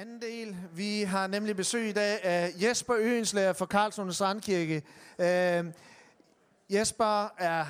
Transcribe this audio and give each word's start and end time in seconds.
anden 0.00 0.22
del. 0.22 0.56
Vi 0.72 1.02
har 1.02 1.26
nemlig 1.26 1.56
besøg 1.56 1.88
i 1.88 1.92
dag 1.92 2.24
af 2.24 2.52
Jesper 2.62 2.94
Øenslager 2.98 3.52
fra 3.52 3.66
Karlslunde 3.66 4.12
Strandkirke. 4.12 4.82
Øh, 5.18 5.64
Jesper 6.70 7.34
er 7.38 7.64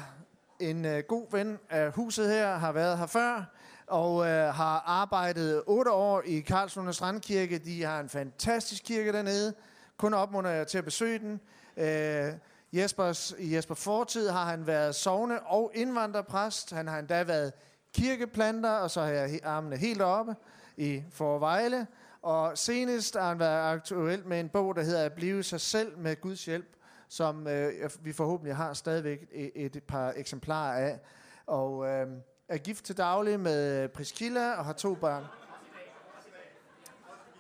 en 0.61 0.85
øh, 0.85 1.03
god 1.09 1.27
ven 1.31 1.59
af 1.71 1.93
huset 1.93 2.31
her, 2.31 2.57
har 2.57 2.73
været 2.73 2.99
her 2.99 3.07
før, 3.07 3.45
og 3.87 4.27
øh, 4.27 4.55
har 4.55 4.83
arbejdet 4.87 5.63
otte 5.67 5.91
år 5.91 6.23
i 6.27 6.41
Karlslunde 6.41 6.93
Strandkirke. 6.93 7.59
De 7.59 7.83
har 7.83 8.01
en 8.01 8.09
fantastisk 8.09 8.83
kirke 8.85 9.13
dernede. 9.13 9.55
Kun 9.97 10.15
opmunder 10.15 10.51
jeg 10.51 10.67
til 10.67 10.79
at 10.79 10.85
besøge 10.85 11.19
den. 11.19 11.41
Øh, 11.77 12.33
Jespers, 12.73 13.35
I 13.39 13.55
Jesper 13.57 13.75
Fortid 13.75 14.29
har 14.29 14.45
han 14.45 14.67
været 14.67 14.95
sovne- 14.95 15.47
og 15.47 15.71
indvandrerpræst. 15.75 16.73
Han 16.73 16.89
har 16.89 16.99
endda 16.99 17.23
været 17.23 17.53
kirkeplanter, 17.95 18.71
og 18.71 18.91
så 18.91 19.01
har 19.01 19.09
jeg 19.09 19.41
armene 19.45 19.77
helt 19.77 20.03
oppe 20.03 20.35
i 20.77 21.03
Forvejle. 21.13 21.87
Og 22.23 22.59
senest 22.59 23.17
har 23.17 23.29
han 23.29 23.39
været 23.39 23.75
aktuel 23.75 24.27
med 24.27 24.41
en 24.41 24.49
bog, 24.49 24.77
der 24.77 24.83
hedder 24.83 25.05
At 25.05 25.13
blive 25.13 25.43
sig 25.43 25.61
selv 25.61 25.99
med 25.99 26.21
Guds 26.21 26.45
hjælp, 26.45 26.77
som 27.09 27.47
øh, 27.47 27.91
vi 28.01 28.13
forhåbentlig 28.13 28.57
har 28.57 28.73
stadigvæk 28.75 29.29
et, 29.33 29.77
et 29.77 29.85
par 29.85 30.13
eksemplarer 30.17 30.73
af. 30.73 31.01
Og 31.47 31.87
øh, 31.87 32.09
er 32.49 32.59
gift 32.59 32.85
til 32.85 32.97
daglig 32.97 33.41
med 33.41 33.89
Priscilla 33.89 34.55
og 34.55 34.65
har 34.65 34.73
to 34.73 34.95
børn. 34.95 35.25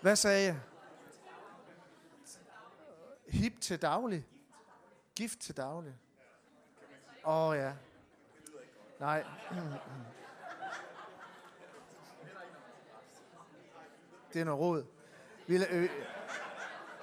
Hvad 0.01 0.17
sagde 0.17 0.47
jeg? 0.47 0.61
Hip 3.29 3.61
til 3.61 3.83
daglig? 3.83 4.27
Gift 5.17 5.41
til 5.41 5.57
daglig? 5.57 5.95
Åh 7.25 7.49
oh, 7.49 7.57
ja. 7.57 7.73
Nej. 9.01 9.25
Det 14.33 14.41
er 14.41 14.45
noget 14.45 14.61
råd. 14.61 14.85
Vi, 15.47 15.57
øh, 15.57 15.91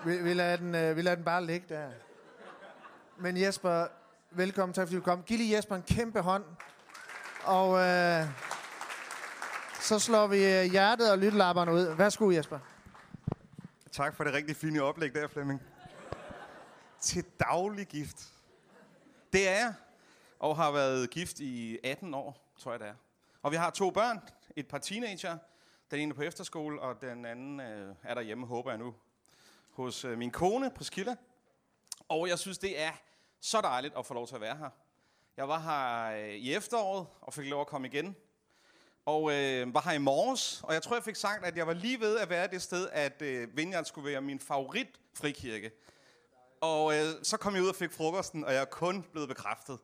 vi, 0.05 0.17
vi, 0.17 0.33
lader 0.33 0.55
den, 0.55 0.75
øh, 0.75 0.95
vi 0.95 1.01
lader 1.01 1.15
den 1.15 1.25
bare 1.25 1.45
ligge 1.45 1.65
der. 1.69 1.89
Men 3.17 3.41
Jesper, 3.41 3.87
velkommen. 4.31 4.73
Tak 4.73 4.87
fordi 4.87 4.95
du 4.95 5.03
kom. 5.03 5.23
Giv 5.23 5.37
lige 5.37 5.55
Jesper 5.57 5.75
en 5.75 5.83
kæmpe 5.83 6.21
hånd. 6.21 6.43
Og 7.43 7.79
øh, 7.79 8.25
så 9.79 9.99
slår 9.99 10.27
vi 10.27 10.45
øh, 10.45 10.63
hjertet 10.63 11.11
og 11.11 11.17
lyttelapperne 11.17 11.73
ud. 11.73 11.95
Værsgo, 11.95 12.31
Jesper. 12.31 12.59
Tak 13.91 14.15
for 14.15 14.23
det 14.23 14.33
rigtig 14.33 14.55
fine 14.55 14.81
oplæg 14.81 15.13
der, 15.13 15.27
Flemming. 15.27 15.61
Til 17.01 17.25
daglig 17.39 17.87
gift. 17.87 18.27
Det 19.33 19.47
er 19.47 19.51
jeg, 19.51 19.73
og 20.39 20.55
har 20.55 20.71
været 20.71 21.09
gift 21.09 21.39
i 21.39 21.79
18 21.83 22.13
år, 22.13 22.53
tror 22.59 22.71
jeg 22.71 22.79
det 22.79 22.87
er. 22.87 22.93
Og 23.41 23.51
vi 23.51 23.55
har 23.55 23.69
to 23.69 23.89
børn, 23.89 24.19
et 24.55 24.67
par 24.67 24.77
teenager, 24.77 25.37
den 25.91 25.99
ene 25.99 26.13
på 26.13 26.21
efterskole, 26.21 26.81
og 26.81 27.01
den 27.01 27.25
anden 27.25 27.59
øh, 27.59 27.95
er 28.03 28.13
derhjemme, 28.13 28.45
håber 28.45 28.71
jeg 28.71 28.77
nu, 28.77 28.95
hos 29.71 30.05
øh, 30.05 30.17
min 30.17 30.31
kone, 30.31 30.71
Priscilla. 30.75 31.15
Og 32.09 32.27
jeg 32.27 32.39
synes, 32.39 32.57
det 32.57 32.81
er 32.81 32.91
så 33.41 33.61
dejligt 33.61 33.93
at 33.97 34.05
få 34.05 34.13
lov 34.13 34.27
til 34.27 34.35
at 34.35 34.41
være 34.41 34.57
her. 34.57 34.69
Jeg 35.37 35.47
var 35.47 35.59
her 35.59 36.17
øh, 36.19 36.29
i 36.29 36.53
efteråret, 36.53 37.07
og 37.21 37.33
fik 37.33 37.45
lov 37.45 37.61
at 37.61 37.67
komme 37.67 37.87
igen. 37.87 38.15
Og 39.05 39.33
øh, 39.33 39.73
var 39.73 39.81
her 39.81 39.91
i 39.91 39.97
morges, 39.97 40.61
og 40.63 40.73
jeg 40.73 40.83
tror, 40.83 40.95
jeg 40.95 41.03
fik 41.03 41.15
sagt, 41.15 41.45
at 41.45 41.57
jeg 41.57 41.67
var 41.67 41.73
lige 41.73 41.99
ved 41.99 42.17
at 42.17 42.29
være 42.29 42.47
det 42.47 42.61
sted, 42.61 42.89
at 42.91 43.21
øh, 43.21 43.57
Vineyard 43.57 43.85
skulle 43.85 44.11
være 44.11 44.21
min 44.21 44.39
favorit 44.39 44.99
frikirke. 45.13 45.71
Og 46.61 46.95
øh, 46.95 47.05
så 47.23 47.37
kom 47.37 47.55
jeg 47.55 47.63
ud 47.63 47.69
og 47.69 47.75
fik 47.75 47.91
frokosten, 47.91 48.45
og 48.45 48.53
jeg 48.53 48.61
er 48.61 48.65
kun 48.65 49.03
blevet 49.11 49.29
bekræftet. 49.29 49.79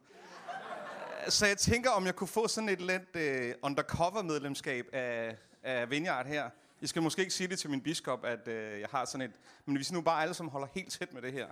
Så 1.30 1.46
jeg 1.46 1.58
tænker, 1.58 1.90
om 1.90 2.06
jeg 2.06 2.16
kunne 2.16 2.28
få 2.28 2.48
sådan 2.48 2.70
et 2.70 2.82
lidt 2.82 3.16
øh, 3.16 3.56
undercover-medlemskab 3.62 4.86
af, 4.94 5.38
af 5.64 5.90
Vineyard 5.90 6.26
her. 6.26 6.50
Jeg 6.82 6.90
skal 6.90 7.02
måske 7.02 7.20
ikke 7.20 7.34
sige 7.34 7.48
det 7.48 7.60
til 7.60 7.70
min 7.70 7.82
biskop, 7.82 8.26
at 8.26 8.48
øh, 8.48 8.80
jeg 8.80 8.88
har 8.92 9.06
sådan 9.06 9.30
et... 9.30 9.40
Men 9.66 9.76
hvis 9.76 9.92
nu 9.92 10.02
bare 10.02 10.22
alle 10.22 10.34
som 10.34 10.50
holder 10.50 10.68
helt 10.74 10.92
tæt 10.92 11.14
med 11.14 11.22
det 11.22 11.34
her, 11.34 11.48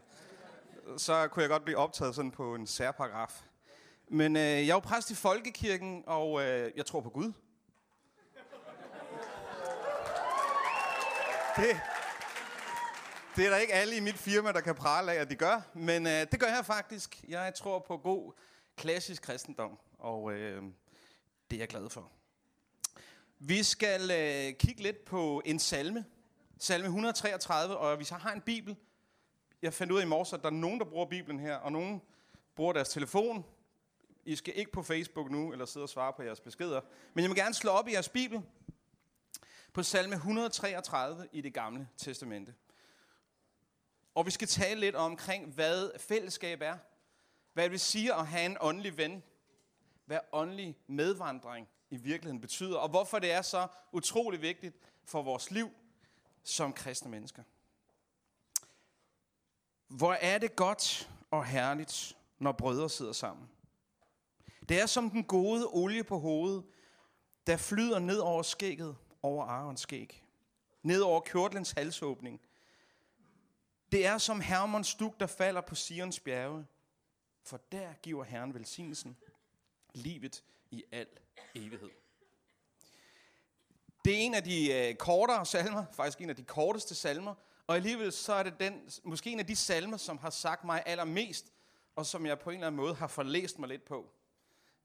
så 0.97 1.27
kunne 1.27 1.41
jeg 1.41 1.49
godt 1.49 1.63
blive 1.63 1.77
optaget 1.77 2.15
sådan 2.15 2.31
på 2.31 2.55
en 2.55 2.67
særparagraf. 2.67 3.41
Men 4.07 4.35
øh, 4.35 4.41
jeg 4.41 4.69
er 4.69 4.73
jo 4.73 4.79
præst 4.79 5.11
i 5.11 5.15
Folkekirken, 5.15 6.03
og 6.07 6.41
øh, 6.41 6.71
jeg 6.75 6.85
tror 6.85 7.01
på 7.01 7.09
Gud. 7.09 7.31
Det, 11.55 11.79
det 13.35 13.45
er 13.45 13.49
der 13.49 13.57
ikke 13.57 13.73
alle 13.73 13.95
i 13.95 13.99
mit 13.99 14.17
firma, 14.17 14.51
der 14.51 14.61
kan 14.61 14.75
prale 14.75 15.11
af, 15.11 15.21
at 15.21 15.29
de 15.29 15.35
gør. 15.35 15.61
Men 15.73 16.07
øh, 16.07 16.11
det 16.31 16.39
gør 16.39 16.47
jeg 16.47 16.65
faktisk. 16.65 17.23
Jeg 17.27 17.53
tror 17.53 17.79
på 17.79 17.97
god 17.97 18.33
klassisk 18.75 19.21
kristendom, 19.21 19.79
og 19.99 20.31
øh, 20.31 20.63
det 21.49 21.55
er 21.55 21.59
jeg 21.59 21.67
glad 21.67 21.89
for. 21.89 22.11
Vi 23.43 23.63
skal 23.63 24.11
øh, 24.11 24.53
kigge 24.57 24.83
lidt 24.83 25.05
på 25.05 25.41
en 25.45 25.59
salme. 25.59 26.05
Salme 26.57 26.85
133, 26.85 27.77
og 27.77 27.99
vi 27.99 28.03
så 28.03 28.15
har 28.15 28.31
en 28.31 28.41
bibel, 28.41 28.75
jeg 29.61 29.73
fandt 29.73 29.93
ud 29.93 29.99
af 29.99 30.03
i 30.03 30.07
morges, 30.07 30.33
at 30.33 30.41
der 30.41 30.45
er 30.45 30.53
nogen, 30.53 30.79
der 30.79 30.85
bruger 30.85 31.05
Bibelen 31.05 31.39
her, 31.39 31.55
og 31.55 31.71
nogen 31.71 32.01
bruger 32.55 32.73
deres 32.73 32.89
telefon. 32.89 33.45
I 34.25 34.35
skal 34.35 34.57
ikke 34.57 34.71
på 34.71 34.83
Facebook 34.83 35.31
nu, 35.31 35.51
eller 35.51 35.65
sidde 35.65 35.83
og 35.83 35.89
svare 35.89 36.13
på 36.13 36.23
jeres 36.23 36.39
beskeder. 36.39 36.81
Men 37.13 37.21
jeg 37.21 37.29
vil 37.29 37.37
gerne 37.37 37.53
slå 37.53 37.71
op 37.71 37.87
i 37.87 37.93
jeres 37.93 38.09
bibel 38.09 38.41
på 39.73 39.83
salme 39.83 40.15
133 40.15 41.27
i 41.31 41.41
det 41.41 41.53
gamle 41.53 41.87
testamente. 41.97 42.53
Og 44.15 44.25
vi 44.25 44.31
skal 44.31 44.47
tale 44.47 44.79
lidt 44.79 44.95
omkring, 44.95 45.53
hvad 45.53 45.99
fællesskab 45.99 46.61
er. 46.61 46.77
Hvad 47.53 47.63
det 47.63 47.71
vil 47.71 47.79
sige 47.79 48.13
at 48.13 48.27
have 48.27 48.45
en 48.45 48.57
åndelig 48.59 48.97
ven. 48.97 49.23
Hvad 50.05 50.19
åndelig 50.31 50.77
medvandring 50.87 51.67
i 51.91 51.97
virkeligheden 51.97 52.41
betyder, 52.41 52.77
og 52.77 52.89
hvorfor 52.89 53.19
det 53.19 53.31
er 53.31 53.41
så 53.41 53.67
utrolig 53.91 54.41
vigtigt 54.41 54.75
for 55.03 55.21
vores 55.21 55.51
liv 55.51 55.71
som 56.43 56.73
kristne 56.73 57.11
mennesker. 57.11 57.43
Hvor 59.87 60.13
er 60.13 60.37
det 60.37 60.55
godt 60.55 61.09
og 61.31 61.45
herligt, 61.45 62.17
når 62.39 62.51
brødre 62.51 62.89
sidder 62.89 63.13
sammen. 63.13 63.49
Det 64.69 64.81
er 64.81 64.85
som 64.85 65.09
den 65.09 65.23
gode 65.23 65.67
olie 65.67 66.03
på 66.03 66.19
hovedet, 66.19 66.63
der 67.47 67.57
flyder 67.57 67.99
ned 67.99 68.17
over 68.19 68.43
skægget 68.43 68.97
over 69.21 69.45
Arons 69.45 69.81
skæg. 69.81 70.23
Ned 70.83 71.01
over 71.01 71.21
kjortlens 71.21 71.71
halsåbning. 71.71 72.41
Det 73.91 74.05
er 74.05 74.17
som 74.17 74.41
Hermons 74.41 74.95
duk, 74.95 75.19
der 75.19 75.27
falder 75.27 75.61
på 75.61 75.75
Sions 75.75 76.19
bjerge. 76.19 76.65
For 77.43 77.61
der 77.71 77.93
giver 77.93 78.23
Herren 78.23 78.53
velsignelsen, 78.53 79.17
livet 79.93 80.43
i 80.71 80.83
al 80.91 81.07
evighed. 81.55 81.89
Det 84.05 84.13
er 84.13 84.17
en 84.17 84.33
af 84.33 84.43
de 84.43 84.73
øh, 84.73 84.95
kortere 84.95 85.45
salmer, 85.45 85.85
faktisk 85.93 86.21
en 86.21 86.29
af 86.29 86.35
de 86.35 86.43
korteste 86.43 86.95
salmer, 86.95 87.35
og 87.67 87.75
alligevel 87.75 88.11
så 88.11 88.33
er 88.33 88.43
det 88.43 88.59
den, 88.59 88.89
måske 89.03 89.29
en 89.29 89.39
af 89.39 89.47
de 89.47 89.55
salmer, 89.55 89.97
som 89.97 90.17
har 90.17 90.29
sagt 90.29 90.63
mig 90.63 90.83
allermest, 90.85 91.51
og 91.95 92.05
som 92.05 92.25
jeg 92.25 92.39
på 92.39 92.49
en 92.49 92.55
eller 92.55 92.67
anden 92.67 92.77
måde 92.77 92.95
har 92.95 93.07
forlæst 93.07 93.59
mig 93.59 93.69
lidt 93.69 93.85
på. 93.85 94.11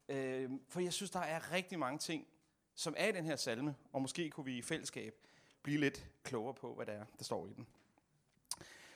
Øh, 0.09 0.49
for 0.69 0.79
jeg 0.79 0.93
synes, 0.93 1.11
der 1.11 1.19
er 1.19 1.51
rigtig 1.51 1.79
mange 1.79 1.99
ting, 1.99 2.27
som 2.75 2.93
er 2.97 3.07
i 3.07 3.11
den 3.11 3.25
her 3.25 3.35
salme, 3.35 3.75
og 3.93 4.01
måske 4.01 4.29
kunne 4.29 4.45
vi 4.45 4.57
i 4.57 4.61
fællesskab 4.61 5.15
blive 5.63 5.79
lidt 5.79 6.05
klogere 6.23 6.53
på, 6.53 6.75
hvad 6.75 6.85
der 6.85 6.93
er, 6.93 7.05
der 7.17 7.23
står 7.23 7.47
i 7.47 7.53
den. 7.53 7.67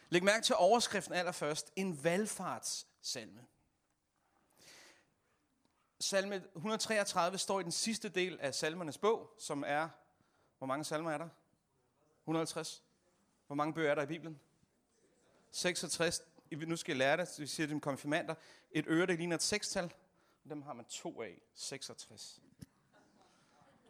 Læg 0.10 0.24
mærke 0.24 0.44
til 0.44 0.56
overskriften 0.56 1.14
allerførst. 1.14 1.72
En 1.76 2.04
valgfartssalme. 2.04 3.42
Salme 6.02 6.44
133 6.56 7.38
står 7.38 7.60
i 7.60 7.64
den 7.64 7.72
sidste 7.72 8.10
del 8.10 8.40
af 8.40 8.56
salmernes 8.56 8.98
bog, 8.98 9.34
som 9.40 9.64
er, 9.68 9.90
hvor 10.58 10.68
mange 10.68 10.86
salmer 10.86 11.12
er 11.12 11.18
der? 11.18 11.30
150. 12.24 12.84
Hvor 13.48 13.56
mange 13.56 13.74
bøger 13.74 13.92
er 13.92 13.96
der 13.96 14.02
i 14.02 14.06
Bibelen? 14.06 14.40
66. 15.52 16.22
Nu 16.52 16.76
skal 16.76 16.92
jeg 16.92 16.98
lære 16.98 17.18
det, 17.18 17.30
vi 17.38 17.48
siger 17.48 17.68
det 17.68 17.82
konfirmander. 17.82 18.36
Et 18.72 18.86
øre, 18.88 19.06
det 19.06 19.18
ligner 19.18 19.36
et 19.36 19.42
sekstal. 19.42 19.94
Dem 20.50 20.62
har 20.62 20.74
man 20.74 20.86
to 20.86 21.22
af. 21.22 21.42
66. 21.56 22.42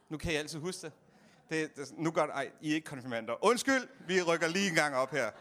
Nu 0.10 0.18
kan 0.18 0.34
I 0.34 0.36
altid 0.36 0.60
huske 0.60 0.82
det. 0.82 0.94
det, 1.50 1.76
det 1.76 1.92
nu 1.98 2.12
gør 2.12 2.26
ej, 2.26 2.52
I 2.62 2.72
er 2.72 2.76
ikke 2.76 2.86
konfirmander. 2.86 3.46
Undskyld, 3.46 3.88
vi 4.08 4.22
rykker 4.22 4.48
lige 4.48 4.70
en 4.70 4.76
gang 4.76 4.96
op 4.96 5.12
her. 5.12 5.32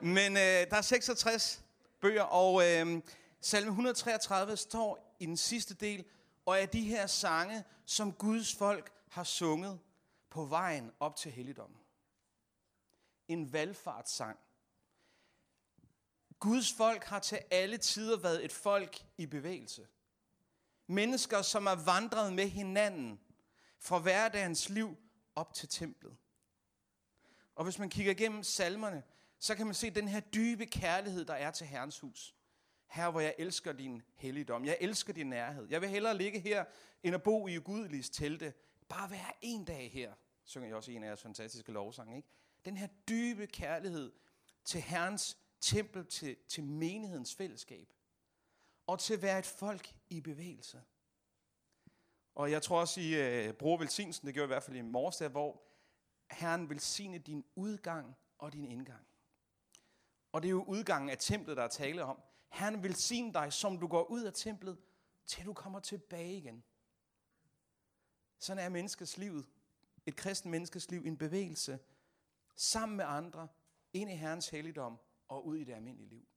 Men 0.00 0.36
øh, 0.36 0.42
der 0.42 0.76
er 0.76 0.82
66 0.82 1.64
bøger, 2.00 2.22
og 2.22 2.62
øh, 2.62 3.02
salme 3.40 3.68
133 3.68 4.56
står 4.56 5.03
i 5.18 5.26
den 5.26 5.36
sidste 5.36 5.74
del, 5.74 6.04
og 6.46 6.60
er 6.60 6.66
de 6.66 6.82
her 6.82 7.06
sange, 7.06 7.64
som 7.84 8.12
Guds 8.12 8.54
folk 8.54 8.92
har 9.10 9.24
sunget 9.24 9.80
på 10.30 10.44
vejen 10.44 10.92
op 11.00 11.16
til 11.16 11.32
helligdommen. 11.32 11.80
En 13.28 13.52
valgfartssang. 13.52 14.38
Guds 16.38 16.72
folk 16.72 17.04
har 17.04 17.18
til 17.18 17.38
alle 17.50 17.78
tider 17.78 18.18
været 18.18 18.44
et 18.44 18.52
folk 18.52 19.06
i 19.18 19.26
bevægelse. 19.26 19.86
Mennesker, 20.86 21.42
som 21.42 21.66
har 21.66 21.76
vandret 21.76 22.32
med 22.32 22.48
hinanden 22.48 23.20
fra 23.78 23.98
hverdagens 23.98 24.68
liv 24.68 24.96
op 25.34 25.54
til 25.54 25.68
templet. 25.68 26.16
Og 27.54 27.64
hvis 27.64 27.78
man 27.78 27.90
kigger 27.90 28.12
igennem 28.12 28.42
salmerne, 28.42 29.02
så 29.38 29.54
kan 29.54 29.66
man 29.66 29.74
se 29.74 29.90
den 29.90 30.08
her 30.08 30.20
dybe 30.20 30.66
kærlighed, 30.66 31.24
der 31.24 31.34
er 31.34 31.50
til 31.50 31.66
Herrens 31.66 31.98
hus. 32.00 32.34
Her, 32.86 33.10
hvor 33.10 33.20
jeg 33.20 33.34
elsker 33.38 33.72
din 33.72 34.02
helligdom. 34.14 34.64
Jeg 34.64 34.78
elsker 34.80 35.12
din 35.12 35.26
nærhed. 35.26 35.66
Jeg 35.70 35.80
vil 35.80 35.88
hellere 35.88 36.16
ligge 36.16 36.40
her, 36.40 36.64
end 37.02 37.14
at 37.14 37.22
bo 37.22 37.48
i 37.48 37.58
ugudeliges 37.58 38.10
telte. 38.10 38.54
Bare 38.88 39.10
være 39.10 39.32
en 39.40 39.64
dag 39.64 39.90
her, 39.92 40.12
synger 40.44 40.68
jeg 40.68 40.76
også 40.76 40.92
i 40.92 40.94
en 40.94 41.02
af 41.02 41.06
jeres 41.06 41.22
fantastiske 41.22 41.72
lovsange. 41.72 42.16
Ikke? 42.16 42.28
Den 42.64 42.76
her 42.76 42.88
dybe 43.08 43.46
kærlighed 43.46 44.12
til 44.64 44.80
Herrens 44.80 45.38
tempel, 45.60 46.06
til, 46.06 46.36
til 46.48 46.64
menighedens 46.64 47.34
fællesskab. 47.34 47.88
Og 48.86 49.00
til 49.00 49.14
at 49.14 49.22
være 49.22 49.38
et 49.38 49.46
folk 49.46 49.94
i 50.10 50.20
bevægelse. 50.20 50.82
Og 52.34 52.50
jeg 52.50 52.62
tror 52.62 52.80
også, 52.80 53.00
I 53.00 53.14
øh, 53.14 53.52
bruger 53.52 53.78
velsignelsen, 53.78 54.26
det 54.26 54.34
gjorde 54.34 54.46
i 54.46 54.54
hvert 54.54 54.62
fald 54.62 54.76
i 54.76 54.80
morges 54.80 55.16
der, 55.16 55.28
hvor 55.28 55.62
Herren 56.30 56.70
velsigne 56.70 57.18
din 57.18 57.44
udgang 57.54 58.16
og 58.38 58.52
din 58.52 58.64
indgang. 58.64 59.06
Og 60.32 60.42
det 60.42 60.48
er 60.48 60.50
jo 60.50 60.62
udgangen 60.62 61.10
af 61.10 61.16
templet, 61.18 61.56
der 61.56 61.62
er 61.62 61.68
tale 61.68 62.04
om. 62.04 62.20
Herren 62.54 62.94
sige 62.94 63.32
dig, 63.32 63.52
som 63.52 63.78
du 63.78 63.86
går 63.86 64.04
ud 64.04 64.22
af 64.22 64.32
templet, 64.32 64.78
til 65.26 65.44
du 65.44 65.52
kommer 65.52 65.80
tilbage 65.80 66.36
igen. 66.36 66.64
Sådan 68.38 68.64
er 68.64 68.68
menneskets 68.68 69.18
liv. 69.18 69.44
Et 70.06 70.16
kristen 70.16 70.50
menneskes 70.50 70.90
liv 70.90 71.02
en 71.04 71.16
bevægelse 71.16 71.78
sammen 72.56 72.96
med 72.96 73.04
andre 73.04 73.48
ind 73.92 74.10
i 74.10 74.14
Herrens 74.14 74.48
helligdom 74.48 74.98
og 75.28 75.46
ud 75.46 75.56
i 75.56 75.64
det 75.64 75.72
almindelige 75.72 76.08
liv. 76.08 76.28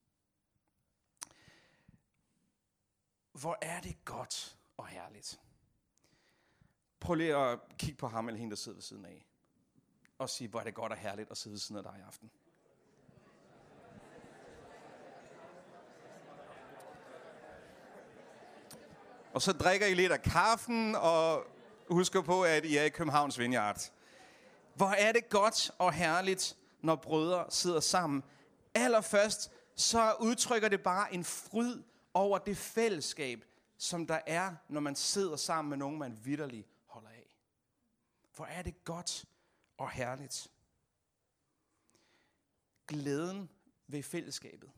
Hvor 3.32 3.58
er 3.62 3.82
det 3.82 4.06
godt 4.06 4.58
og 4.78 4.88
herligt. 4.88 5.42
Prøv 7.00 7.16
lige 7.16 7.36
at 7.36 7.60
kigge 7.78 7.98
på 7.98 8.08
ham 8.08 8.28
eller 8.28 8.40
hende, 8.40 8.52
der 8.52 8.58
sidder 8.58 8.76
ved 8.76 8.84
siden 8.84 9.06
af. 9.06 9.26
Og 10.18 10.30
sige, 10.30 10.48
hvor 10.48 10.60
er 10.60 10.64
det 10.64 10.76
godt 10.76 10.92
og 10.92 10.98
herligt 10.98 11.32
at 11.32 11.38
sidde 11.38 11.54
ved 11.54 11.60
siden 11.60 11.78
af 11.78 11.84
dig 11.84 11.96
i 12.00 12.02
aften. 12.02 12.32
Og 19.38 19.42
så 19.42 19.54
drikker 19.54 19.88
I 19.88 19.94
lidt 19.94 20.12
af 20.12 20.22
kaffen, 20.22 20.96
og 20.96 21.46
husker 21.90 22.22
på, 22.22 22.44
at 22.44 22.66
I 22.66 22.78
er 22.78 22.84
i 22.84 22.90
Københavns 22.90 23.40
Vineyard. 23.40 23.92
Hvor 24.76 24.90
er 24.90 25.12
det 25.12 25.30
godt 25.30 25.72
og 25.78 25.94
herligt, 25.94 26.58
når 26.82 26.96
brødre 26.96 27.46
sidder 27.50 27.80
sammen. 27.80 28.24
Allerførst, 28.74 29.52
så 29.76 30.16
udtrykker 30.20 30.70
det 30.70 30.82
bare 30.82 31.14
en 31.14 31.24
fryd 31.24 31.84
over 32.14 32.38
det 32.38 32.58
fællesskab, 32.58 33.46
som 33.78 34.08
der 34.08 34.20
er, 34.28 34.56
når 34.70 34.82
man 34.82 34.96
sidder 34.96 35.36
sammen 35.36 35.70
med 35.70 35.78
nogen, 35.78 36.00
man 36.00 36.20
vidderligt 36.24 36.68
holder 36.86 37.10
af. 37.10 37.36
Hvor 38.36 38.46
er 38.46 38.62
det 38.62 38.84
godt 38.84 39.26
og 39.78 39.90
herligt. 39.90 40.48
Glæden 42.88 43.50
ved 43.88 44.04
fællesskabet. 44.04 44.70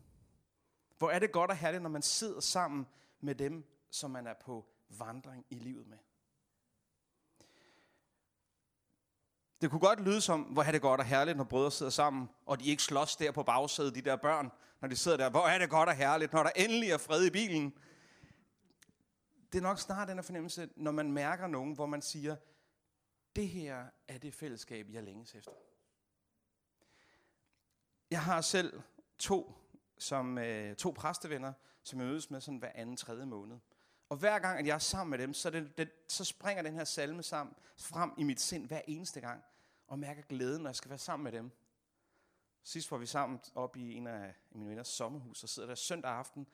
Hvor 0.98 1.10
er 1.10 1.18
det 1.18 1.32
godt 1.32 1.50
og 1.50 1.56
herligt, 1.56 1.82
når 1.82 1.90
man 1.90 2.02
sidder 2.02 2.40
sammen 2.40 2.86
med 3.20 3.34
dem, 3.34 3.64
som 3.90 4.10
man 4.10 4.26
er 4.26 4.34
på 4.34 4.66
vandring 4.88 5.46
i 5.50 5.54
livet 5.54 5.86
med. 5.86 5.98
Det 9.60 9.70
kunne 9.70 9.80
godt 9.80 10.00
lyde 10.00 10.20
som, 10.20 10.42
hvor 10.42 10.62
er 10.62 10.72
det 10.72 10.82
godt 10.82 11.00
og 11.00 11.06
herligt, 11.06 11.36
når 11.36 11.44
brødre 11.44 11.70
sidder 11.70 11.90
sammen, 11.90 12.28
og 12.46 12.60
de 12.60 12.64
ikke 12.64 12.82
slås 12.82 13.16
der 13.16 13.32
på 13.32 13.42
bagsædet, 13.42 13.94
de 13.94 14.00
der 14.00 14.16
børn, 14.16 14.50
når 14.80 14.88
de 14.88 14.96
sidder 14.96 15.16
der. 15.16 15.30
Hvor 15.30 15.46
er 15.46 15.58
det 15.58 15.70
godt 15.70 15.88
og 15.88 15.94
herligt, 15.94 16.32
når 16.32 16.42
der 16.42 16.50
endelig 16.56 16.90
er 16.90 16.98
fred 16.98 17.26
i 17.26 17.30
bilen. 17.30 17.74
Det 19.52 19.58
er 19.58 19.62
nok 19.62 19.78
snart 19.78 20.08
den 20.08 20.16
her 20.16 20.22
fornemmelse, 20.22 20.68
når 20.76 20.90
man 20.90 21.12
mærker 21.12 21.46
nogen, 21.46 21.74
hvor 21.74 21.86
man 21.86 22.02
siger, 22.02 22.36
det 23.36 23.48
her 23.48 23.86
er 24.08 24.18
det 24.18 24.34
fællesskab, 24.34 24.86
jeg 24.90 25.02
længes 25.02 25.34
efter. 25.34 25.52
Jeg 28.10 28.22
har 28.22 28.40
selv 28.40 28.82
to, 29.18 29.54
som, 29.98 30.38
øh, 30.38 30.76
to 30.76 30.90
præstevenner, 30.90 31.52
som 31.82 31.98
jeg 31.98 32.08
mødes 32.08 32.30
med 32.30 32.40
sådan 32.40 32.58
hver 32.58 32.72
anden 32.74 32.96
tredje 32.96 33.26
måned. 33.26 33.58
Og 34.10 34.16
hver 34.16 34.38
gang, 34.38 34.58
at 34.58 34.66
jeg 34.66 34.74
er 34.74 34.78
sammen 34.78 35.10
med 35.10 35.18
dem, 35.18 35.34
så, 35.34 35.50
det, 35.50 35.78
det, 35.78 35.90
så 36.08 36.24
springer 36.24 36.62
den 36.62 36.74
her 36.74 36.84
salme 36.84 37.22
sammen, 37.22 37.56
frem 37.76 38.12
i 38.18 38.22
mit 38.22 38.40
sind 38.40 38.66
hver 38.66 38.80
eneste 38.86 39.20
gang, 39.20 39.42
og 39.86 39.98
mærker 39.98 40.22
glæden, 40.22 40.62
når 40.62 40.70
jeg 40.70 40.76
skal 40.76 40.88
være 40.88 40.98
sammen 40.98 41.24
med 41.24 41.32
dem. 41.32 41.50
Sidst 42.62 42.90
var 42.90 42.98
vi 42.98 43.06
sammen 43.06 43.40
op 43.54 43.76
i 43.76 43.94
en 43.94 44.06
af 44.06 44.34
mine 44.50 44.68
venners 44.68 44.88
sommerhus, 44.88 45.42
og 45.42 45.48
sidder 45.48 45.68
der 45.68 45.74
søndag 45.74 46.10
aften. 46.10 46.46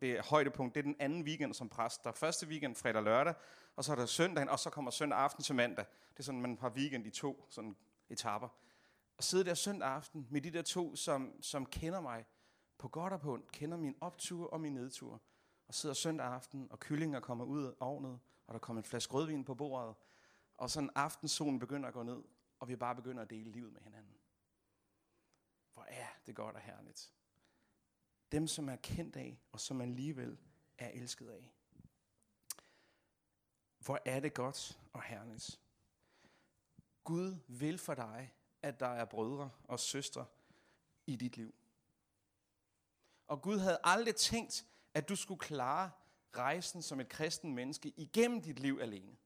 Det 0.00 0.12
er 0.12 0.22
højdepunkt, 0.22 0.74
det 0.74 0.80
er 0.80 0.82
den 0.82 0.96
anden 0.98 1.22
weekend 1.22 1.54
som 1.54 1.68
præst. 1.68 2.04
Der 2.04 2.10
er 2.10 2.14
første 2.14 2.46
weekend, 2.46 2.76
fredag 2.76 2.96
og 2.96 3.02
lørdag, 3.02 3.34
og 3.76 3.84
så 3.84 3.92
er 3.92 3.96
der 3.96 4.06
søndagen, 4.06 4.48
og 4.48 4.58
så 4.58 4.70
kommer 4.70 4.90
søndag 4.90 5.18
aften 5.18 5.44
til 5.44 5.54
mandag. 5.54 5.84
Det 6.12 6.18
er 6.18 6.22
sådan, 6.22 6.40
man 6.40 6.58
har 6.60 6.70
weekend 6.70 7.06
i 7.06 7.10
to 7.10 7.46
sådan 7.50 7.76
etapper. 8.08 8.48
Og 9.16 9.24
sidde 9.24 9.44
der 9.44 9.54
søndag 9.54 9.88
aften 9.88 10.26
med 10.30 10.40
de 10.40 10.50
der 10.50 10.62
to, 10.62 10.96
som, 10.96 11.42
som 11.42 11.66
kender 11.66 12.00
mig 12.00 12.24
på 12.78 12.88
godt 12.88 13.12
og 13.12 13.20
på 13.20 13.32
ondt, 13.32 13.52
kender 13.52 13.76
min 13.76 13.96
optur 14.00 14.52
og 14.52 14.60
min 14.60 14.74
nedtur 14.74 15.22
og 15.68 15.74
sidder 15.74 15.94
søndag 15.94 16.26
aften, 16.26 16.68
og 16.70 16.80
kyllinger 16.80 17.20
kommer 17.20 17.44
ud 17.44 17.64
af 17.64 17.72
ovnet, 17.80 18.20
og 18.46 18.54
der 18.54 18.58
kommer 18.58 18.80
en 18.80 18.84
flaske 18.84 19.14
rødvin 19.14 19.44
på 19.44 19.54
bordet, 19.54 19.94
og 20.56 20.70
sådan 20.70 20.90
aftensolen 20.94 21.58
begynder 21.58 21.88
at 21.88 21.94
gå 21.94 22.02
ned, 22.02 22.22
og 22.60 22.68
vi 22.68 22.76
bare 22.76 22.94
begynder 22.94 23.22
at 23.22 23.30
dele 23.30 23.50
livet 23.50 23.72
med 23.72 23.80
hinanden. 23.80 24.16
Hvor 25.74 25.84
er 25.84 26.06
det 26.26 26.36
godt 26.36 26.54
og 26.54 26.60
herligt. 26.60 27.12
Dem, 28.32 28.46
som 28.46 28.68
er 28.68 28.76
kendt 28.76 29.16
af, 29.16 29.38
og 29.52 29.60
som 29.60 29.76
man 29.76 29.88
alligevel 29.88 30.38
er 30.78 30.88
elsket 30.88 31.28
af. 31.28 31.52
Hvor 33.78 34.00
er 34.04 34.20
det 34.20 34.34
godt 34.34 34.80
og 34.92 35.02
herligt. 35.02 35.60
Gud 37.04 37.36
vil 37.48 37.78
for 37.78 37.94
dig, 37.94 38.34
at 38.62 38.80
der 38.80 38.86
er 38.86 39.04
brødre 39.04 39.50
og 39.64 39.80
søstre 39.80 40.26
i 41.06 41.16
dit 41.16 41.36
liv. 41.36 41.54
Og 43.26 43.42
Gud 43.42 43.58
havde 43.58 43.78
aldrig 43.84 44.16
tænkt, 44.16 44.66
at 44.96 45.08
du 45.08 45.16
skulle 45.16 45.40
klare 45.40 45.90
rejsen 46.36 46.82
som 46.82 47.00
et 47.00 47.08
kristen 47.08 47.54
menneske 47.54 47.92
igennem 47.96 48.42
dit 48.42 48.58
liv 48.58 48.78
alene. 48.82 49.16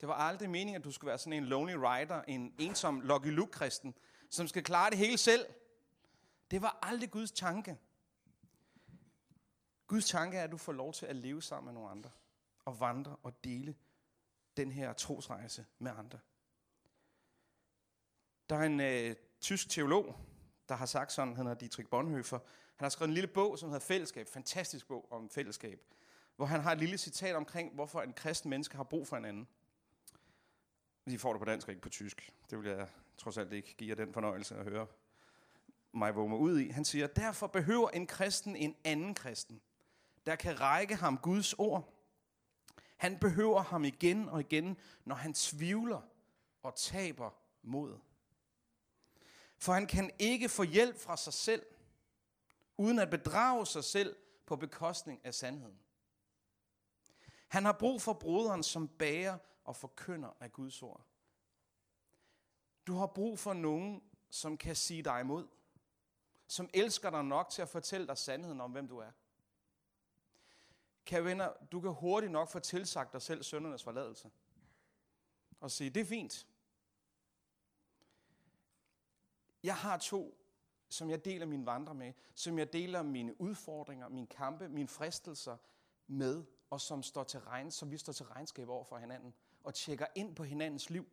Det 0.00 0.08
var 0.08 0.14
aldrig 0.14 0.50
meningen, 0.50 0.74
at 0.74 0.84
du 0.84 0.92
skulle 0.92 1.08
være 1.08 1.18
sådan 1.18 1.32
en 1.32 1.44
lonely 1.44 1.74
rider, 1.74 2.22
en 2.22 2.54
ensom 2.58 3.00
Lucky 3.00 3.26
Luke-kristen, 3.26 3.94
som 4.30 4.48
skal 4.48 4.64
klare 4.64 4.90
det 4.90 4.98
hele 4.98 5.18
selv. 5.18 5.46
Det 6.50 6.62
var 6.62 6.78
aldrig 6.82 7.10
Guds 7.10 7.32
tanke. 7.32 7.78
Guds 9.86 10.08
tanke 10.08 10.38
er, 10.38 10.44
at 10.44 10.50
du 10.52 10.56
får 10.56 10.72
lov 10.72 10.92
til 10.92 11.06
at 11.06 11.16
leve 11.16 11.42
sammen 11.42 11.64
med 11.64 11.74
nogle 11.74 11.90
andre, 11.90 12.10
og 12.64 12.80
vandre 12.80 13.16
og 13.22 13.44
dele 13.44 13.74
den 14.56 14.72
her 14.72 14.92
trosrejse 14.92 15.66
med 15.78 15.92
andre. 15.98 16.18
Der 18.48 18.56
er 18.56 18.62
en 18.62 18.80
øh, 18.80 19.16
tysk 19.40 19.68
teolog, 19.68 20.16
der 20.68 20.74
har 20.74 20.86
sagt 20.86 21.12
sådan, 21.12 21.36
han 21.36 21.46
hedder 21.46 21.58
Dietrich 21.58 21.88
Bonhoeffer, 21.88 22.38
han 22.76 22.84
har 22.84 22.88
skrevet 22.88 23.08
en 23.08 23.14
lille 23.14 23.28
bog, 23.28 23.58
som 23.58 23.68
hedder 23.68 23.86
Fællesskab. 23.86 24.28
Fantastisk 24.28 24.88
bog 24.88 25.12
om 25.12 25.30
fællesskab. 25.30 25.80
Hvor 26.36 26.46
han 26.46 26.60
har 26.60 26.72
et 26.72 26.78
lille 26.78 26.98
citat 26.98 27.36
omkring, 27.36 27.74
hvorfor 27.74 28.02
en 28.02 28.12
kristen 28.12 28.50
menneske 28.50 28.76
har 28.76 28.84
brug 28.84 29.08
for 29.08 29.16
en 29.16 29.24
anden. 29.24 29.48
I 31.06 31.16
får 31.16 31.32
det 31.32 31.38
på 31.38 31.44
dansk 31.44 31.66
og 31.68 31.72
ikke 31.72 31.82
på 31.82 31.88
tysk. 31.88 32.32
Det 32.50 32.58
vil 32.58 32.70
jeg 32.70 32.88
trods 33.18 33.38
alt 33.38 33.52
ikke 33.52 33.74
give 33.74 33.88
jer 33.88 33.94
den 33.94 34.12
fornøjelse 34.12 34.56
at 34.56 34.64
høre 34.64 34.86
mig 35.92 36.14
vågne 36.14 36.36
ud 36.36 36.58
i. 36.58 36.68
Han 36.68 36.84
siger, 36.84 37.06
derfor 37.06 37.46
behøver 37.46 37.90
en 37.90 38.06
kristen 38.06 38.56
en 38.56 38.76
anden 38.84 39.14
kristen, 39.14 39.60
der 40.26 40.36
kan 40.36 40.60
række 40.60 40.94
ham 40.94 41.18
Guds 41.18 41.52
ord. 41.52 41.92
Han 42.96 43.18
behøver 43.18 43.62
ham 43.62 43.84
igen 43.84 44.28
og 44.28 44.40
igen, 44.40 44.76
når 45.04 45.14
han 45.14 45.34
tvivler 45.34 46.00
og 46.62 46.74
taber 46.74 47.30
mod. 47.62 47.98
For 49.58 49.72
han 49.72 49.86
kan 49.86 50.10
ikke 50.18 50.48
få 50.48 50.62
hjælp 50.62 50.96
fra 50.98 51.16
sig 51.16 51.32
selv 51.32 51.66
uden 52.76 52.98
at 52.98 53.10
bedrage 53.10 53.66
sig 53.66 53.84
selv 53.84 54.16
på 54.46 54.56
bekostning 54.56 55.20
af 55.24 55.34
sandheden. 55.34 55.78
Han 57.48 57.64
har 57.64 57.72
brug 57.72 58.02
for 58.02 58.12
broderen, 58.12 58.62
som 58.62 58.88
bærer 58.88 59.38
og 59.64 59.76
forkynder 59.76 60.36
af 60.40 60.52
Guds 60.52 60.82
ord. 60.82 61.06
Du 62.86 62.94
har 62.94 63.06
brug 63.06 63.38
for 63.38 63.52
nogen, 63.52 64.02
som 64.30 64.58
kan 64.58 64.76
sige 64.76 65.02
dig 65.02 65.20
imod. 65.20 65.46
Som 66.46 66.70
elsker 66.74 67.10
dig 67.10 67.24
nok 67.24 67.50
til 67.50 67.62
at 67.62 67.68
fortælle 67.68 68.06
dig 68.06 68.18
sandheden 68.18 68.60
om, 68.60 68.72
hvem 68.72 68.88
du 68.88 68.98
er. 68.98 69.10
Kære 71.04 71.24
venner, 71.24 71.52
du 71.72 71.80
kan 71.80 71.92
hurtigt 71.92 72.32
nok 72.32 72.48
få 72.48 72.58
tilsagt 72.58 73.12
dig 73.12 73.22
selv 73.22 73.42
søndernes 73.42 73.82
forladelse. 73.82 74.30
Og 75.60 75.70
sige, 75.70 75.90
det 75.90 76.00
er 76.00 76.04
fint. 76.04 76.46
Jeg 79.66 79.76
har 79.76 79.96
to 79.96 80.46
som 80.88 81.10
jeg 81.10 81.24
deler 81.24 81.46
min 81.46 81.66
vandre 81.66 81.94
med, 81.94 82.12
som 82.34 82.58
jeg 82.58 82.72
deler 82.72 83.02
mine 83.02 83.40
udfordringer, 83.40 84.08
mine 84.08 84.26
kampe, 84.26 84.68
mine 84.68 84.88
fristelser 84.88 85.56
med, 86.06 86.44
og 86.70 86.80
som, 86.80 87.02
står 87.02 87.24
til 87.24 87.40
regn, 87.40 87.70
som 87.70 87.90
vi 87.90 87.98
står 87.98 88.12
til 88.12 88.26
regnskab 88.26 88.68
over 88.68 88.84
for 88.84 88.96
hinanden, 88.96 89.34
og 89.64 89.74
tjekker 89.74 90.06
ind 90.14 90.36
på 90.36 90.44
hinandens 90.44 90.90
liv. 90.90 91.08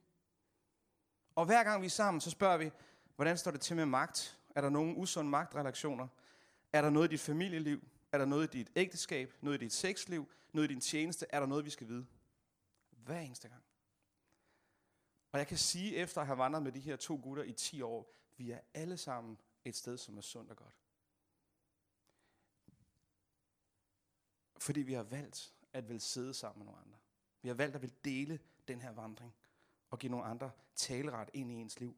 Og 1.35 1.45
hver 1.45 1.63
gang 1.63 1.81
vi 1.81 1.85
er 1.85 1.89
sammen, 1.89 2.21
så 2.21 2.29
spørger 2.29 2.57
vi, 2.57 2.71
hvordan 3.15 3.37
står 3.37 3.51
det 3.51 3.61
til 3.61 3.75
med 3.75 3.85
magt? 3.85 4.39
Er 4.55 4.61
der 4.61 4.69
nogen 4.69 4.97
usunde 4.97 5.29
magtrelationer? 5.29 6.07
Er 6.73 6.81
der 6.81 6.89
noget 6.89 7.07
i 7.07 7.11
dit 7.11 7.19
familieliv? 7.19 7.81
Er 8.11 8.17
der 8.17 8.25
noget 8.25 8.55
i 8.55 8.57
dit 8.57 8.71
ægteskab? 8.75 9.33
Noget 9.41 9.61
i 9.61 9.63
dit 9.63 9.73
sexliv? 9.73 10.31
Noget 10.51 10.69
i 10.69 10.73
din 10.73 10.81
tjeneste? 10.81 11.25
Er 11.29 11.39
der 11.39 11.47
noget, 11.47 11.65
vi 11.65 11.69
skal 11.69 11.87
vide? 11.87 12.05
Hver 12.91 13.19
eneste 13.19 13.47
gang. 13.49 13.63
Og 15.31 15.39
jeg 15.39 15.47
kan 15.47 15.57
sige, 15.57 15.95
efter 15.95 16.21
at 16.21 16.27
have 16.27 16.37
vandret 16.37 16.63
med 16.63 16.71
de 16.71 16.79
her 16.79 16.95
to 16.95 17.19
gutter 17.23 17.43
i 17.43 17.53
10 17.53 17.81
år, 17.81 18.13
vi 18.37 18.51
er 18.51 18.59
alle 18.73 18.97
sammen 18.97 19.37
et 19.65 19.75
sted, 19.75 19.97
som 19.97 20.17
er 20.17 20.21
sundt 20.21 20.51
og 20.51 20.57
godt. 20.57 20.75
Fordi 24.57 24.81
vi 24.81 24.93
har 24.93 25.03
valgt 25.03 25.53
at 25.73 25.89
vil 25.89 26.01
sidde 26.01 26.33
sammen 26.33 26.59
med 26.59 26.65
nogle 26.65 26.81
andre. 26.81 26.97
Vi 27.41 27.47
har 27.47 27.55
valgt 27.55 27.75
at 27.75 27.81
vil 27.81 27.93
dele 28.05 28.39
den 28.67 28.81
her 28.81 28.91
vandring 28.91 29.35
og 29.89 29.99
give 29.99 30.09
nogle 30.09 30.25
andre 30.25 30.51
taleret 30.75 31.29
ind 31.33 31.51
i 31.51 31.53
ens 31.53 31.79
liv. 31.79 31.97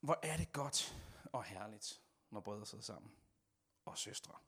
Hvor 0.00 0.18
er 0.22 0.36
det 0.36 0.52
godt 0.52 0.96
og 1.32 1.44
herligt, 1.44 2.02
når 2.30 2.40
brødre 2.40 2.66
sidder 2.66 2.84
sammen. 2.84 3.12
Og 3.84 3.98
søstre. 3.98 4.38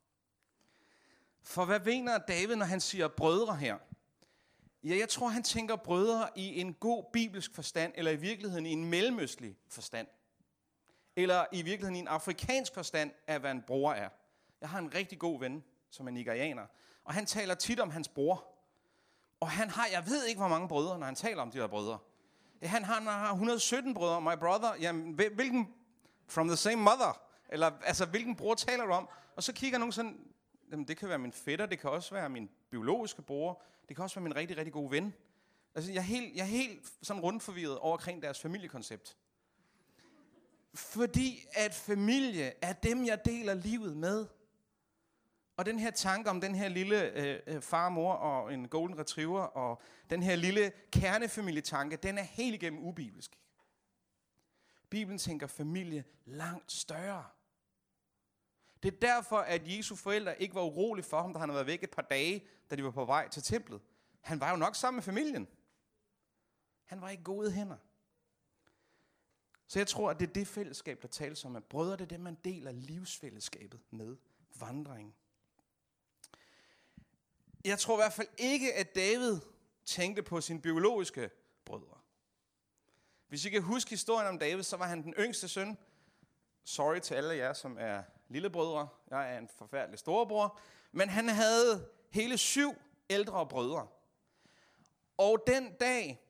For 1.43 1.65
hvad 1.65 1.81
mener 1.81 2.19
David, 2.19 2.57
når 2.57 2.67
han 2.67 2.81
siger 2.81 3.09
brødre 3.09 3.57
her? 3.57 3.79
Ja, 4.85 4.97
jeg 4.97 5.09
tror, 5.09 5.29
han 5.29 5.43
tænker 5.43 5.77
brødre 5.77 6.29
i 6.37 6.61
en 6.61 6.75
god 6.75 7.05
bibelsk 7.13 7.55
forstand, 7.55 7.93
eller 7.97 8.11
i 8.11 8.17
virkeligheden 8.17 8.67
i 8.67 8.73
en 8.73 8.85
mellemøstlig 8.85 9.57
forstand. 9.69 10.07
Eller 11.17 11.45
i 11.53 11.63
virkeligheden 11.63 11.97
i 11.97 11.99
en 11.99 12.09
afrikansk 12.09 12.75
forstand 12.75 13.11
af, 13.27 13.41
hvad 13.41 13.51
en 13.51 13.63
bror 13.67 13.93
er. 13.93 14.09
Jeg 14.61 14.69
har 14.69 14.79
en 14.79 14.95
rigtig 14.95 15.19
god 15.19 15.41
ven, 15.41 15.65
som 15.91 16.07
er 16.07 16.11
nigerianer, 16.11 16.67
og 17.05 17.15
han 17.15 17.27
taler 17.27 17.55
tit 17.55 17.81
om 17.81 17.91
hans 17.91 18.09
bror. 18.09 18.45
Og 19.41 19.51
han 19.51 19.71
har, 19.71 19.87
jeg 19.93 20.07
ved 20.07 20.27
ikke, 20.27 20.39
hvor 20.39 20.49
mange 20.49 20.69
brødre, 20.69 20.99
når 20.99 21.07
han 21.07 21.15
taler 21.15 21.43
om 21.43 21.51
de 21.51 21.59
der 21.59 21.67
brødre. 21.67 21.99
Han 22.63 22.85
har, 22.85 22.95
han 22.95 23.07
har 23.07 23.31
117 23.31 23.95
brødre. 23.95 24.21
My 24.21 24.39
brother, 24.41 24.75
jamen, 24.81 25.13
hvilken, 25.13 25.75
from 26.29 26.49
the 26.49 26.57
same 26.57 26.77
mother. 26.77 27.21
Eller, 27.49 27.71
altså, 27.85 28.07
hvilken 28.07 28.37
bror 28.37 28.55
taler 28.55 28.85
du 28.87 28.93
om? 28.93 29.09
Og 29.37 29.43
så 29.43 29.53
kigger 29.53 29.79
nogen 29.79 29.93
sådan, 29.93 30.32
jamen, 30.73 30.89
det 30.89 30.97
kan 30.97 31.09
være 31.09 31.19
min 31.19 31.33
fætter, 31.33 31.67
det 31.67 31.79
kan 31.79 31.91
også 31.91 32.15
være 32.15 32.29
min 32.29 32.51
biologiske 32.71 33.23
bror, 33.23 33.63
det 33.89 33.97
kan 33.97 34.03
også 34.03 34.17
være 34.17 34.23
min 34.23 34.37
rigtig, 34.37 34.57
rigtig 34.57 34.73
gode 34.73 34.91
ven. 34.91 35.15
Altså, 35.75 35.93
jeg 35.93 35.99
er 35.99 36.03
helt, 36.03 36.37
jeg 36.37 36.43
er 36.43 36.47
helt 36.47 36.93
sådan 37.03 37.23
rundt 37.23 37.43
forvirret 37.43 37.79
over 37.79 37.93
omkring 37.93 38.23
deres 38.23 38.41
familiekoncept. 38.41 39.17
Fordi 40.75 41.45
at 41.53 41.75
familie 41.75 42.53
er 42.63 42.73
dem, 42.73 43.07
jeg 43.07 43.25
deler 43.25 43.55
livet 43.55 43.97
med. 43.97 44.27
Og 45.57 45.67
den 45.67 45.79
her 45.79 45.91
tanke 45.91 46.31
om 46.31 46.41
den 46.41 46.55
her 46.55 46.69
lille 46.69 47.11
øh, 47.11 47.41
øh 47.47 47.63
far, 47.63 47.89
mor 47.89 48.13
og 48.13 48.55
en 48.55 48.69
golden 48.69 48.99
retriever, 48.99 49.43
og 49.43 49.83
den 50.11 50.23
her 50.23 50.37
lille 50.37 50.73
kernefamilietanke, 50.93 51.97
den 51.97 52.19
er 52.19 52.23
helt 52.23 52.55
igennem 52.55 52.85
ubibelsk. 52.85 53.39
Bibelen 54.91 55.19
tænker 55.19 55.47
familie 55.47 56.05
langt 56.25 56.73
større. 56.73 57.25
Det 58.83 58.95
er 58.95 58.99
derfor, 59.01 59.37
at 59.37 59.77
Jesu 59.77 59.97
forældre 59.97 60.43
ikke 60.43 60.55
var 60.55 60.63
urolige 60.63 61.05
for 61.05 61.23
ham, 61.23 61.33
da 61.33 61.39
han 61.39 61.49
havde 61.49 61.57
været 61.57 61.67
væk 61.67 61.83
et 61.83 61.91
par 61.91 62.03
dage, 62.03 62.47
da 62.71 62.77
de 62.77 62.85
var 62.85 62.91
på 62.91 63.05
vej 63.05 63.29
til 63.29 63.43
templet. 63.43 63.81
Han 64.21 64.41
var 64.41 64.51
jo 64.51 64.57
nok 64.57 64.77
sammen 64.77 64.97
med 64.97 65.03
familien. 65.03 65.49
Han 66.85 67.01
var 67.01 67.11
i 67.11 67.19
gode 67.25 67.53
hænder. 67.53 67.77
Så 69.67 69.79
jeg 69.79 69.87
tror, 69.87 70.11
at 70.11 70.21
det 70.21 70.29
er 70.29 70.33
det 70.33 70.47
fællesskab, 70.47 71.03
der 71.03 71.09
tales 71.09 71.45
om, 71.45 71.57
at 71.57 71.65
brødre, 71.65 71.93
det 71.93 72.01
er 72.01 72.07
det, 72.07 72.21
man 72.21 72.35
deler 72.45 72.73
livsfællesskabet 72.73 73.81
med. 73.91 74.17
vandring. 74.55 75.15
Jeg 77.65 77.79
tror 77.79 77.97
i 77.97 78.01
hvert 78.03 78.13
fald 78.13 78.29
ikke, 78.39 78.75
at 78.75 78.95
David 78.95 79.41
tænkte 79.85 80.23
på 80.23 80.41
sine 80.41 80.63
biologiske 80.63 81.31
brødre. 81.65 81.99
Hvis 83.29 83.45
I 83.45 83.51
kan 83.51 83.63
huske 83.63 83.91
historien 83.91 84.29
om 84.29 84.39
David, 84.39 84.63
så 84.63 84.77
var 84.77 84.87
han 84.87 85.03
den 85.03 85.15
yngste 85.19 85.49
søn. 85.49 85.79
Sorry 86.65 86.99
til 86.99 87.15
alle 87.15 87.35
jer, 87.35 87.53
som 87.53 87.77
er 87.81 88.03
lillebrødre. 88.33 88.89
Jeg 89.11 89.35
er 89.35 89.39
en 89.39 89.49
forfærdelig 89.49 89.99
storebror. 89.99 90.59
Men 90.93 91.09
han 91.09 91.29
havde 91.29 91.89
hele 92.11 92.39
syv 92.39 92.75
ældre 93.11 93.47
brødre. 93.47 93.87
Og 95.19 95.45
den 95.47 95.73
dag, 95.81 96.21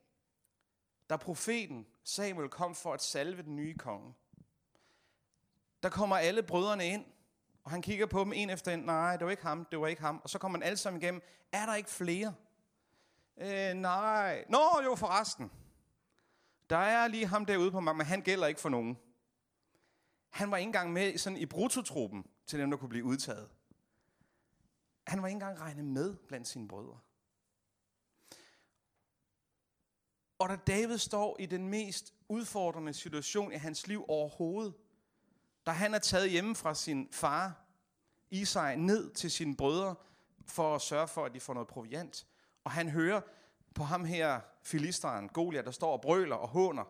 da 1.11 1.17
profeten 1.17 1.87
Samuel 2.05 2.49
kom 2.49 2.75
for 2.75 2.95
at 2.95 3.03
salve 3.03 3.43
den 3.43 3.57
nye 3.57 3.75
konge, 3.79 4.15
der 5.83 5.89
kommer 5.89 6.17
alle 6.17 6.43
brødrene 6.43 6.87
ind, 6.87 7.05
og 7.65 7.71
han 7.71 7.83
kigger 7.83 8.07
på 8.07 8.21
dem 8.21 8.33
en 8.33 8.51
efter 8.51 8.75
en. 8.75 8.81
Nej, 8.81 9.17
det 9.17 9.25
var 9.25 9.31
ikke 9.31 9.43
ham, 9.43 9.65
det 9.65 9.81
var 9.81 9.87
ikke 9.87 10.03
ham. 10.03 10.21
Og 10.25 10.31
så 10.31 10.39
kommer 10.39 10.59
man 10.59 10.67
alle 10.67 10.77
sammen 10.77 11.03
igennem. 11.03 11.23
Er 11.53 11.67
der 11.67 11.75
ikke 11.75 11.91
flere? 11.91 12.35
Øh, 13.37 13.75
nej. 13.75 14.45
Nå, 14.49 14.81
jo 14.85 14.95
forresten. 14.95 15.51
Der 16.71 16.77
er 16.77 17.09
lige 17.09 17.27
ham 17.27 17.47
derude 17.47 17.71
på 17.71 17.81
mig, 17.81 17.97
men 17.97 18.07
han 18.07 18.21
gælder 18.21 18.47
ikke 18.47 18.61
for 18.61 18.69
nogen. 18.69 18.99
Han 20.33 20.51
var 20.51 20.57
ikke 20.57 20.69
engang 20.69 20.93
med 20.93 21.19
sådan 21.19 21.39
i 21.39 21.47
brutotruppen 21.47 22.27
til 22.47 22.59
dem, 22.59 22.71
der 22.71 22.77
kunne 22.77 22.89
blive 22.89 23.05
udtaget. 23.05 23.49
Han 25.07 25.23
var 25.23 25.29
ikke 25.29 25.37
engang 25.37 25.61
regnet 25.61 25.85
med 25.85 26.17
blandt 26.17 26.49
sine 26.49 26.69
brødre. 26.69 26.99
Og 30.39 30.49
da 30.49 30.57
David 30.57 30.99
står 30.99 31.37
i 31.41 31.47
den 31.47 31.69
mest 31.69 32.15
udfordrende 32.29 32.95
situation 32.95 33.53
i 33.53 33.57
hans 33.57 33.87
liv 33.87 34.05
overhovedet, 34.09 34.75
da 35.67 35.71
han 35.71 35.95
er 35.95 35.99
taget 35.99 36.31
hjemme 36.31 36.55
fra 36.55 36.75
sin 36.75 37.09
far, 37.13 37.65
Isai, 38.31 38.77
ned 38.77 39.11
til 39.11 39.31
sine 39.31 39.57
brødre, 39.57 39.95
for 40.47 40.75
at 40.75 40.81
sørge 40.81 41.09
for, 41.09 41.25
at 41.25 41.35
de 41.35 41.41
får 41.41 41.55
noget 41.55 41.69
proviant. 41.69 42.27
Og 42.65 42.71
han 42.71 42.89
hører 42.89 43.21
på 43.75 43.85
ham 43.85 44.05
her, 44.05 44.41
filisteren, 44.63 45.29
Goliat, 45.29 45.65
der 45.65 45.71
står 45.71 45.93
og 45.93 46.01
brøler 46.01 46.37
og 46.37 46.49
håner. 46.49 46.85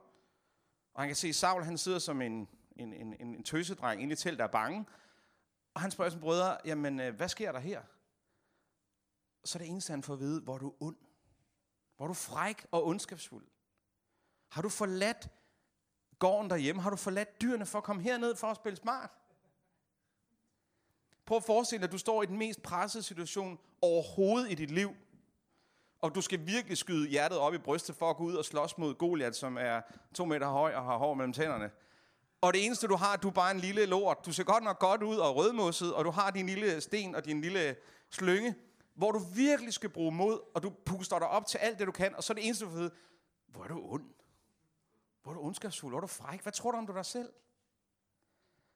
Og 0.94 1.02
han 1.02 1.08
kan 1.08 1.16
se, 1.16 1.28
at 1.28 1.34
Saul 1.34 1.64
han 1.64 1.78
sidder 1.78 1.99
som 1.99 2.22
en, 2.22 2.49
en, 2.76 2.93
en, 2.93 3.14
en, 3.21 3.35
en 3.35 3.43
tøsedreng 3.43 4.02
inde 4.02 4.12
i 4.12 4.17
telt, 4.17 4.38
der 4.38 4.45
er 4.45 4.49
bange. 4.49 4.87
Og 5.75 5.81
han 5.81 5.91
spørger 5.91 6.11
sin 6.11 6.21
brødre, 6.21 6.59
jamen, 6.64 7.00
øh, 7.00 7.17
hvad 7.17 7.29
sker 7.29 7.52
der 7.52 7.59
her? 7.59 7.83
Så 9.45 9.59
er 9.59 9.62
det 9.62 9.71
eneste, 9.71 9.91
han 9.91 10.02
får 10.02 10.12
at 10.12 10.21
vide, 10.21 10.41
hvor 10.41 10.59
du 10.59 10.75
ond. 10.81 10.97
Hvor 11.97 12.07
du 12.07 12.14
fræk 12.14 12.67
og 12.71 12.87
ondskabsfuld. 12.87 13.47
Har 14.49 14.62
du 14.62 14.69
forladt 14.69 15.29
gården 16.19 16.50
derhjemme? 16.50 16.83
Har 16.83 16.91
du 16.91 16.97
forladt 16.97 17.41
dyrene 17.41 17.67
for 17.67 17.79
at 17.79 17.85
komme 17.85 18.02
herned 18.02 18.37
for 18.37 18.47
at 18.47 18.57
spille 18.57 18.76
smart? 18.76 19.11
Prøv 21.26 21.37
at 21.37 21.45
forestille 21.45 21.81
dig, 21.81 21.88
at 21.88 21.93
du 21.93 21.99
står 21.99 22.23
i 22.23 22.26
den 22.26 22.38
mest 22.38 22.62
pressede 22.62 23.02
situation 23.02 23.59
overhovedet 23.83 24.50
i 24.50 24.55
dit 24.55 24.71
liv. 24.71 24.97
Og 25.99 26.14
du 26.14 26.21
skal 26.21 26.47
virkelig 26.47 26.79
skyde 26.79 27.09
hjertet 27.09 27.38
op 27.38 27.55
i 27.55 27.59
brystet 27.59 27.97
for 27.97 28.11
at 28.11 28.17
gå 28.17 28.25
ud 28.25 28.35
og 28.35 28.45
slås 28.45 28.79
mod 28.79 28.95
Goliath, 28.95 29.35
som 29.35 29.57
er 29.57 29.81
to 30.14 30.25
meter 30.25 30.49
høj 30.49 30.75
og 30.75 30.85
har 30.85 30.97
hår 30.97 31.14
mellem 31.14 31.33
tænderne. 31.33 31.71
Og 32.42 32.54
det 32.54 32.64
eneste 32.64 32.87
du 32.87 32.96
har, 32.96 33.16
du 33.16 33.28
er 33.28 33.32
bare 33.32 33.50
en 33.50 33.61
lille 33.61 33.87
lort. 33.87 34.26
Du 34.26 34.32
ser 34.32 34.44
godt 34.44 34.64
nok 34.64 34.78
godt 34.78 35.02
ud 35.02 35.16
og 35.16 35.37
rødmosset, 35.37 35.94
og 35.94 36.04
du 36.04 36.11
har 36.11 36.30
din 36.30 36.46
lille 36.46 36.80
sten 36.80 37.14
og 37.14 37.25
din 37.25 37.40
lille 37.40 37.76
slynge, 38.11 38.54
hvor 38.94 39.12
du 39.12 39.18
virkelig 39.18 39.72
skal 39.75 39.90
bruge 39.90 40.12
mod, 40.12 40.40
og 40.54 40.62
du 40.62 40.70
puster 40.70 41.18
dig 41.18 41.28
op 41.28 41.46
til 41.46 41.58
alt 41.58 41.78
det, 41.78 41.87
du 41.87 41.92
kan, 41.92 42.14
og 42.14 42.25
så 42.25 42.32
er 42.32 42.34
det 42.34 42.46
eneste, 42.46 42.64
du 42.64 42.70
ved, 42.70 42.90
hvor 43.46 43.64
er 43.64 43.68
du 43.68 43.80
ond? 43.82 44.14
Hvor 45.22 45.32
er 45.32 45.34
du 45.34 45.42
ondskabsfuld? 45.42 45.92
Hvor 45.92 45.99
er 45.99 46.00
du 46.00 46.06
fræk? 46.06 46.42
Hvad 46.42 46.52
tror 46.52 46.70
du 46.70 46.78
om 46.78 46.87
du 46.87 46.92
dig 46.92 47.06
selv? 47.06 47.32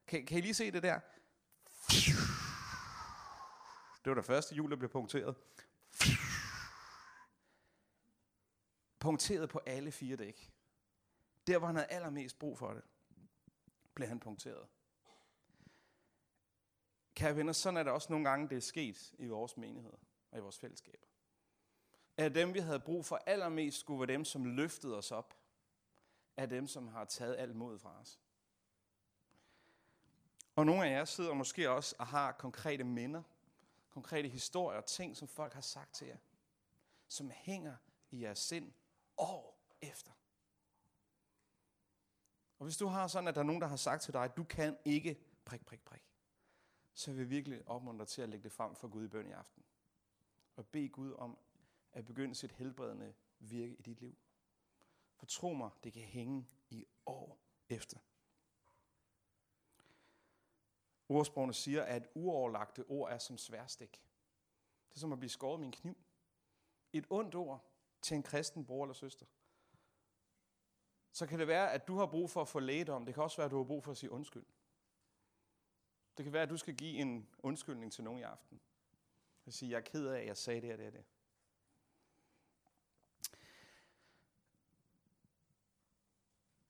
Kan, 0.07 0.27
kan 0.27 0.39
I 0.39 0.41
lige 0.41 0.55
se 0.55 0.71
det 0.71 0.83
der? 0.83 1.01
Det 4.05 4.11
var 4.11 4.15
det 4.15 4.25
første 4.25 4.55
jul, 4.55 4.71
der 4.71 4.77
blev 4.77 4.91
punkteret. 4.91 5.37
Punkteret 8.99 9.49
på 9.49 9.61
alle 9.67 9.93
fire 9.93 10.17
dæk. 10.17 10.53
Der, 11.47 11.59
hvor 11.59 11.67
han 11.67 11.77
havde 11.77 11.89
allermest 11.89 12.39
brug 12.39 12.59
for 12.59 12.73
det, 12.73 12.83
blev 13.97 14.09
han 14.09 14.21
punkteret. 14.21 14.69
Kære 17.15 17.37
venner, 17.37 17.53
sådan 17.53 17.77
er 17.77 17.83
det 17.83 17.93
også 17.93 18.13
nogle 18.13 18.29
gange, 18.29 18.49
det 18.49 18.57
er 18.57 18.61
sket 18.61 19.15
i 19.19 19.27
vores 19.27 19.57
menighed 19.57 19.93
og 20.31 20.39
i 20.39 20.41
vores 20.41 20.59
fællesskab. 20.59 21.07
At 22.17 22.35
dem, 22.35 22.55
vi 22.55 22.59
havde 22.59 22.81
brug 22.81 23.05
for 23.05 23.17
allermest, 23.27 23.81
skulle 23.81 24.01
være 24.01 24.17
dem, 24.17 24.25
som 24.25 24.45
løftede 24.45 24.97
os 24.97 25.13
op. 25.13 25.35
Af 26.37 26.49
dem, 26.49 26.67
som 26.67 26.89
har 26.89 27.05
taget 27.05 27.37
alt 27.37 27.57
mod 27.57 27.79
fra 27.79 28.01
os. 28.01 28.21
Og 30.57 30.67
nogle 30.67 30.87
af 30.87 30.91
jer 30.91 31.05
sidder 31.05 31.35
måske 31.35 31.71
også 31.71 31.97
og 31.99 32.07
har 32.07 32.33
konkrete 32.33 32.85
minder, 32.85 33.23
konkrete 33.89 34.29
historier, 34.29 34.81
ting, 34.81 35.17
som 35.17 35.29
folk 35.29 35.55
har 35.55 35.61
sagt 35.61 35.95
til 35.95 36.07
jer, 36.07 36.19
som 37.09 37.31
hænger 37.31 37.77
i 38.11 38.23
jeres 38.23 38.39
sind 38.39 38.73
år 39.17 39.61
efter. 39.81 40.13
Og 42.59 42.65
hvis 42.65 42.77
du 42.77 42.87
har 42.87 43.07
sådan, 43.07 43.29
at 43.29 43.35
der 43.35 43.41
er 43.41 43.45
nogen, 43.45 43.63
der 43.63 43.69
har 43.69 43.77
sagt 43.77 44.03
til 44.03 44.13
dig, 44.13 44.25
at 44.25 44.37
du 44.37 44.45
kan 44.45 44.77
ikke 44.85 45.21
prik, 45.45 45.67
prik, 45.67 45.85
prik, 45.85 46.03
så 46.95 47.11
vil 47.11 47.19
jeg 47.19 47.31
virkelig 47.31 47.69
opmuntre 47.69 48.05
til 48.05 48.23
at 48.23 48.29
lægge 48.29 48.45
det 48.45 48.53
frem 48.53 48.75
for 48.75 48.89
Gud 48.89 49.05
i 49.05 49.09
bøn 49.09 49.27
i 49.27 49.33
aften. 49.33 49.63
Og 50.57 50.67
bede 50.67 50.89
Gud 50.89 51.13
om 51.13 51.39
at 51.93 52.05
begynde 52.05 52.35
sit 52.35 52.53
helbredende 52.53 53.15
virke 53.39 53.75
i 53.75 53.83
dit 53.83 54.01
liv. 54.01 54.17
For 55.17 55.27
tro 55.27 55.53
mig, 55.53 55.71
det 55.85 55.93
kan 55.93 56.03
hænge 56.03 56.47
i 56.71 56.87
år 57.07 57.39
efter. 57.69 57.99
Ordsprogene 61.09 61.55
siger, 61.55 61.83
at 61.83 62.09
uoverlagte 62.15 62.85
ord 62.89 63.13
er 63.13 63.19
som 63.19 63.39
sværstik. 63.39 64.03
Det 64.89 64.95
er 64.97 65.01
som 65.01 65.13
at 65.13 65.19
blive 65.19 65.31
skåret 65.31 65.61
med 65.61 65.67
en 65.67 65.73
kniv. 65.73 65.97
Et 66.93 67.07
ondt 67.11 67.35
ord 67.35 67.65
til 68.03 68.15
en 68.15 68.23
kristen 68.23 68.67
bror 68.67 68.85
eller 68.85 68.95
søster. 68.95 69.27
Så 71.17 71.27
kan 71.27 71.39
det 71.39 71.49
være, 71.49 71.73
at 71.73 71.89
du 71.89 71.99
har 71.99 72.07
brug 72.07 72.31
for 72.31 72.41
at 72.41 72.49
få 72.49 72.61
lægedom. 72.61 73.05
Det 73.07 73.15
kan 73.15 73.23
også 73.23 73.37
være, 73.37 73.45
at 73.45 73.51
du 73.51 73.57
har 73.57 73.65
brug 73.65 73.85
for 73.85 73.91
at 73.91 73.97
sige 73.97 74.11
undskyld. 74.11 74.45
Det 76.17 76.25
kan 76.25 76.33
være, 76.33 76.43
at 76.43 76.51
du 76.51 76.57
skal 76.57 76.75
give 76.77 76.99
en 76.99 77.29
undskyldning 77.39 77.93
til 77.93 78.05
nogen 78.05 78.21
i 78.21 78.23
aften. 78.23 78.61
Og 79.47 79.53
sige, 79.53 79.71
jeg 79.71 79.77
er 79.77 79.81
ked 79.81 80.07
af, 80.07 80.21
at 80.21 80.27
jeg 80.27 80.37
sagde 80.37 80.61
det 80.61 80.73
og 80.73 80.79
det 80.79 80.87
og 80.87 80.93
det. 80.93 81.05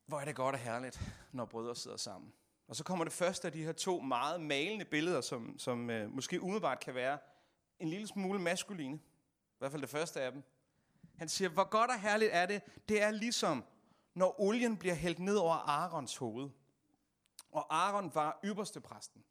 Hvor 0.06 0.20
er 0.20 0.24
det 0.24 0.36
godt 0.36 0.54
og 0.54 0.60
herligt, 0.60 1.00
når 1.32 1.44
brødre 1.44 1.76
sidder 1.76 1.96
sammen. 1.96 2.32
Og 2.68 2.76
så 2.76 2.84
kommer 2.84 3.04
det 3.04 3.12
første 3.12 3.48
af 3.48 3.52
de 3.52 3.64
her 3.64 3.72
to 3.72 4.00
meget 4.00 4.40
malende 4.40 4.84
billeder, 4.84 5.20
som, 5.20 5.58
som 5.58 5.90
øh, 5.90 6.10
måske 6.10 6.42
umiddelbart 6.42 6.80
kan 6.80 6.94
være 6.94 7.18
en 7.78 7.88
lille 7.88 8.06
smule 8.06 8.38
maskuline. 8.38 8.96
I 8.96 9.58
hvert 9.58 9.70
fald 9.70 9.82
det 9.82 9.90
første 9.90 10.20
af 10.20 10.32
dem. 10.32 10.42
Han 11.16 11.28
siger, 11.28 11.48
hvor 11.48 11.64
godt 11.64 11.90
og 11.90 12.00
herligt 12.00 12.30
er 12.32 12.46
det. 12.46 12.62
Det 12.88 13.02
er 13.02 13.10
ligesom, 13.10 13.64
når 14.16 14.40
olien 14.40 14.76
bliver 14.76 14.94
hældt 14.94 15.18
ned 15.18 15.36
over 15.36 15.54
Arons 15.54 16.16
hoved. 16.16 16.50
Og 17.50 17.76
Aaron 17.76 18.14
var 18.14 18.40
ypperste 18.44 18.80
præsten. 18.80 19.24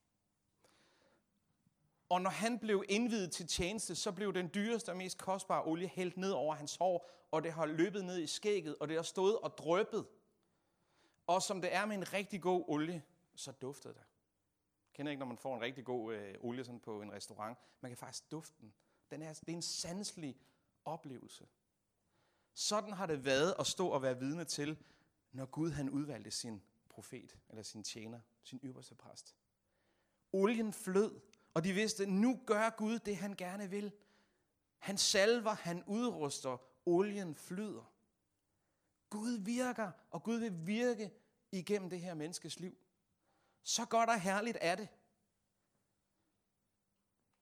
Og 2.10 2.22
når 2.22 2.30
han 2.30 2.60
blev 2.60 2.84
indvidet 2.90 3.32
til 3.32 3.48
tjeneste, 3.48 3.96
så 3.96 4.12
blev 4.12 4.34
den 4.34 4.52
dyreste 4.54 4.90
og 4.90 4.98
mest 4.98 5.18
kostbare 5.18 5.64
olie 5.64 5.88
hældt 5.88 6.18
ned 6.18 6.32
over 6.32 6.56
hans 6.56 6.76
hår, 6.76 7.10
og 7.32 7.44
det 7.44 7.54
har 7.54 7.66
løbet 7.66 8.06
ned 8.06 8.20
i 8.20 8.28
skægget, 8.28 8.76
og 8.80 8.88
det 8.88 8.96
har 8.96 9.04
stået 9.04 9.40
og 9.40 9.58
drøbet. 9.58 10.08
Og 11.28 11.42
som 11.42 11.62
det 11.62 11.74
er 11.74 11.86
med 11.86 11.96
en 11.96 12.14
rigtig 12.14 12.42
god 12.42 12.64
olie, 12.68 13.04
så 13.36 13.52
duftede 13.52 13.94
det. 13.94 14.04
Kender 14.94 15.12
ikke, 15.12 15.20
når 15.20 15.28
man 15.28 15.38
får 15.38 15.56
en 15.56 15.62
rigtig 15.62 15.86
god 15.86 16.14
øh, 16.14 16.36
olie 16.40 16.64
sådan 16.64 16.80
på 16.80 17.02
en 17.02 17.12
restaurant? 17.12 17.58
Man 17.82 17.92
kan 17.92 17.98
faktisk 17.98 18.32
dufte 18.32 18.56
den. 18.62 18.74
den 19.12 19.22
er, 19.22 19.34
det 19.34 19.50
er 19.50 19.56
en 19.56 19.62
sanselig 19.62 20.38
oplevelse. 20.86 21.48
Sådan 22.56 22.94
har 22.94 23.06
det 23.06 23.26
været 23.26 23.56
at 23.60 23.68
stå 23.68 23.88
og 23.88 24.02
være 24.02 24.20
vidne 24.20 24.46
til, 24.46 24.78
når 25.32 25.46
Gud 25.46 25.72
han 25.72 25.90
udvalgte 25.90 26.32
sin 26.32 26.62
profet, 26.90 27.38
eller 27.50 27.64
sin 27.64 27.84
tjener, 27.84 28.20
sin 28.44 28.60
ypperste 28.64 28.96
præst. 28.96 29.36
Olien 30.32 30.74
flød, 30.74 31.22
og 31.54 31.64
de 31.64 31.74
vidste, 31.74 32.06
nu 32.06 32.40
gør 32.46 32.70
Gud 32.70 33.00
det, 33.00 33.18
han 33.18 33.36
gerne 33.36 33.70
vil. 33.70 33.92
Han 34.78 34.98
salver, 34.98 35.54
han 35.54 35.84
udruster, 35.84 36.58
olien 36.86 37.36
flyder. 37.36 37.94
Gud 39.10 39.32
virker, 39.32 39.92
og 40.12 40.24
Gud 40.24 40.38
vil 40.38 40.68
virke 40.68 41.12
igennem 41.52 41.90
det 41.90 42.02
her 42.02 42.14
menneskes 42.14 42.60
liv. 42.60 42.78
Så 43.64 43.86
godt 43.86 44.10
og 44.10 44.22
herligt 44.22 44.58
er 44.62 44.76
det. 44.76 44.88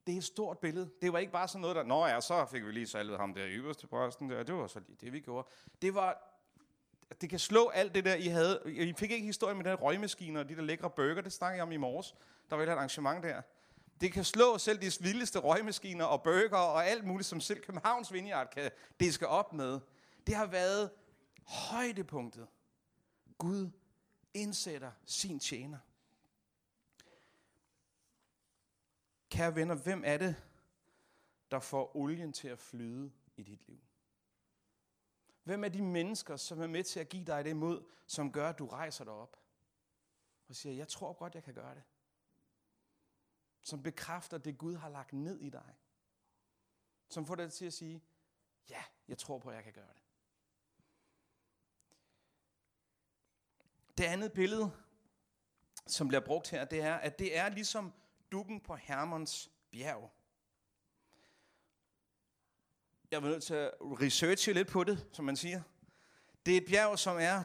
Det 0.07 0.13
er 0.13 0.17
et 0.17 0.23
stort 0.23 0.57
billede. 0.57 0.89
Det 1.01 1.13
var 1.13 1.19
ikke 1.19 1.31
bare 1.31 1.47
sådan 1.47 1.61
noget, 1.61 1.75
der, 1.75 1.83
nå 1.83 2.05
ja, 2.05 2.21
så 2.21 2.45
fik 2.45 2.65
vi 2.65 2.71
lige 2.71 2.87
salvet 2.87 3.17
ham 3.19 3.33
der 3.33 3.45
øverste 3.47 3.87
præsten 3.87 4.29
der. 4.29 4.43
Det 4.43 4.55
var 4.55 4.67
så 4.67 4.79
lige 4.79 4.97
det, 5.01 5.13
vi 5.13 5.19
gjorde. 5.19 5.47
Det 5.81 5.95
var, 5.95 6.39
det 7.21 7.29
kan 7.29 7.39
slå 7.39 7.69
alt 7.69 7.95
det 7.95 8.05
der, 8.05 8.15
I 8.15 8.27
havde. 8.27 8.61
I 8.65 8.93
fik 8.93 9.11
ikke 9.11 9.25
historien 9.25 9.57
med 9.57 9.65
den 9.65 9.75
røgmaskine 9.75 10.39
og 10.39 10.49
de 10.49 10.55
der 10.55 10.61
lækre 10.61 10.89
burger, 10.89 11.21
det 11.21 11.33
snakkede 11.33 11.57
jeg 11.57 11.63
om 11.63 11.71
i 11.71 11.77
morges. 11.77 12.15
Der 12.49 12.55
var 12.55 12.63
et 12.63 12.69
arrangement 12.69 13.23
der. 13.23 13.41
Det 14.01 14.13
kan 14.13 14.23
slå 14.23 14.57
selv 14.57 14.81
de 14.81 14.91
vildeste 15.03 15.39
røgmaskiner 15.39 16.05
og 16.05 16.23
burger 16.23 16.57
og 16.57 16.87
alt 16.87 17.05
muligt, 17.05 17.27
som 17.27 17.41
selv 17.41 17.59
Københavns 17.59 18.13
Vineyard 18.13 18.49
kan 18.49 18.71
diske 18.99 19.27
op 19.27 19.53
med. 19.53 19.79
Det 20.27 20.35
har 20.35 20.45
været 20.45 20.89
højdepunktet. 21.47 22.47
Gud 23.37 23.69
indsætter 24.33 24.91
sin 25.05 25.39
tjener. 25.39 25.77
Kære 29.33 29.55
venner, 29.55 29.75
hvem 29.75 30.03
er 30.05 30.17
det, 30.17 30.35
der 31.51 31.59
får 31.59 31.95
olien 31.95 32.33
til 32.33 32.47
at 32.47 32.59
flyde 32.59 33.11
i 33.35 33.43
dit 33.43 33.67
liv? 33.67 33.81
Hvem 35.43 35.63
er 35.63 35.69
de 35.69 35.81
mennesker, 35.81 36.37
som 36.37 36.61
er 36.61 36.67
med 36.67 36.83
til 36.83 36.99
at 36.99 37.09
give 37.09 37.25
dig 37.25 37.45
det 37.45 37.55
mod, 37.55 37.83
som 38.07 38.31
gør, 38.31 38.49
at 38.49 38.59
du 38.59 38.67
rejser 38.67 39.03
dig 39.03 39.13
op 39.13 39.37
og 40.47 40.55
siger, 40.55 40.73
jeg 40.73 40.87
tror 40.87 41.13
godt, 41.13 41.35
jeg 41.35 41.43
kan 41.43 41.53
gøre 41.53 41.75
det? 41.75 41.83
Som 43.61 43.83
bekræfter 43.83 44.37
det, 44.37 44.57
Gud 44.57 44.75
har 44.75 44.89
lagt 44.89 45.13
ned 45.13 45.39
i 45.39 45.49
dig. 45.49 45.75
Som 47.09 47.25
får 47.25 47.35
dig 47.35 47.51
til 47.53 47.65
at 47.65 47.73
sige, 47.73 48.03
ja, 48.69 48.83
jeg 49.07 49.17
tror 49.17 49.39
på, 49.39 49.49
at 49.49 49.55
jeg 49.55 49.63
kan 49.63 49.73
gøre 49.73 49.93
det. 49.93 50.03
Det 53.97 54.03
andet 54.03 54.33
billede, 54.33 54.71
som 55.87 56.07
bliver 56.07 56.25
brugt 56.25 56.49
her, 56.49 56.65
det 56.65 56.81
er, 56.81 56.95
at 56.95 57.19
det 57.19 57.37
er 57.37 57.49
ligesom 57.49 57.93
dukken 58.33 58.59
på 58.59 58.75
Hermons 58.75 59.51
bjerg. 59.71 60.11
Jeg 63.11 63.23
var 63.23 63.29
nødt 63.29 63.43
til 63.43 63.53
at 63.53 63.71
researche 63.81 64.53
lidt 64.53 64.67
på 64.67 64.83
det, 64.83 65.07
som 65.11 65.25
man 65.25 65.35
siger. 65.35 65.61
Det 66.45 66.53
er 66.53 66.57
et 66.57 66.67
bjerg, 66.67 66.99
som 66.99 67.17
er 67.19 67.43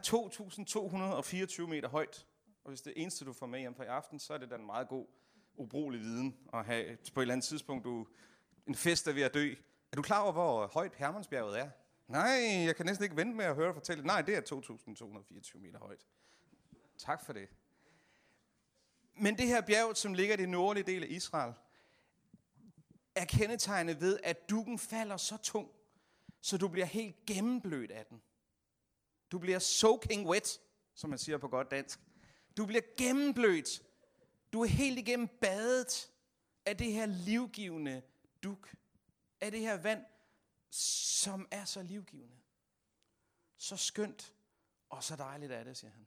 2.224 1.58 1.66
meter 1.66 1.88
højt. 1.88 2.26
Og 2.64 2.68
hvis 2.70 2.80
det 2.80 2.92
eneste, 2.96 3.24
du 3.24 3.32
får 3.32 3.46
med 3.46 3.60
hjem 3.60 3.74
på 3.74 3.82
i 3.82 3.86
aften, 3.86 4.18
så 4.18 4.34
er 4.34 4.38
det 4.38 4.50
da 4.50 4.54
en 4.54 4.66
meget 4.66 4.88
god, 4.88 5.06
ubrugelig 5.54 6.00
viden 6.00 6.38
at 6.52 6.64
have 6.64 6.96
på 7.14 7.20
et 7.20 7.24
eller 7.24 7.34
andet 7.34 7.46
tidspunkt, 7.46 7.84
du 7.84 8.06
en 8.66 8.74
fest 8.74 9.08
er 9.08 9.12
ved 9.12 9.22
at 9.22 9.34
dø. 9.34 9.54
Er 9.92 9.96
du 9.96 10.02
klar 10.02 10.22
over, 10.22 10.32
hvor 10.32 10.66
højt 10.66 10.94
Hermansbjerget 10.94 11.60
er? 11.60 11.70
Nej, 12.06 12.64
jeg 12.66 12.76
kan 12.76 12.86
næsten 12.86 13.04
ikke 13.04 13.16
vente 13.16 13.36
med 13.36 13.44
at 13.44 13.54
høre 13.54 13.66
dig 13.66 13.74
fortælle. 13.74 14.04
Nej, 14.04 14.22
det 14.22 14.36
er 14.36 14.40
2.224 14.40 15.58
meter 15.58 15.78
højt. 15.78 16.06
Tak 16.98 17.24
for 17.24 17.32
det. 17.32 17.48
Men 19.20 19.38
det 19.38 19.46
her 19.46 19.60
bjerg, 19.60 19.96
som 19.96 20.14
ligger 20.14 20.34
i 20.34 20.36
det 20.36 20.48
nordlige 20.48 20.84
del 20.84 21.02
af 21.02 21.08
Israel, 21.10 21.54
er 23.14 23.24
kendetegnet 23.24 24.00
ved, 24.00 24.18
at 24.22 24.50
dukken 24.50 24.78
falder 24.78 25.16
så 25.16 25.36
tung, 25.36 25.70
så 26.40 26.58
du 26.58 26.68
bliver 26.68 26.86
helt 26.86 27.26
gennemblødt 27.26 27.90
af 27.90 28.06
den. 28.06 28.22
Du 29.30 29.38
bliver 29.38 29.58
soaking 29.58 30.28
wet, 30.28 30.60
som 30.94 31.10
man 31.10 31.18
siger 31.18 31.38
på 31.38 31.48
godt 31.48 31.70
dansk. 31.70 32.00
Du 32.56 32.66
bliver 32.66 32.82
gennemblødt. 32.96 33.82
Du 34.52 34.62
er 34.62 34.66
helt 34.66 34.98
igennem 34.98 35.28
badet 35.40 36.10
af 36.66 36.76
det 36.76 36.92
her 36.92 37.06
livgivende 37.06 38.02
duk. 38.42 38.74
Af 39.40 39.50
det 39.50 39.60
her 39.60 39.76
vand, 39.76 40.04
som 40.70 41.48
er 41.50 41.64
så 41.64 41.82
livgivende. 41.82 42.36
Så 43.56 43.76
skønt 43.76 44.34
og 44.88 45.04
så 45.04 45.16
dejligt 45.16 45.52
er 45.52 45.64
det, 45.64 45.76
siger 45.76 45.90
han. 45.90 46.06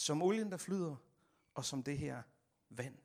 Som 0.00 0.22
olien, 0.22 0.50
der 0.50 0.56
flyder, 0.56 0.96
og 1.54 1.64
som 1.64 1.82
det 1.82 1.98
her 1.98 2.22
vand. 2.68 2.98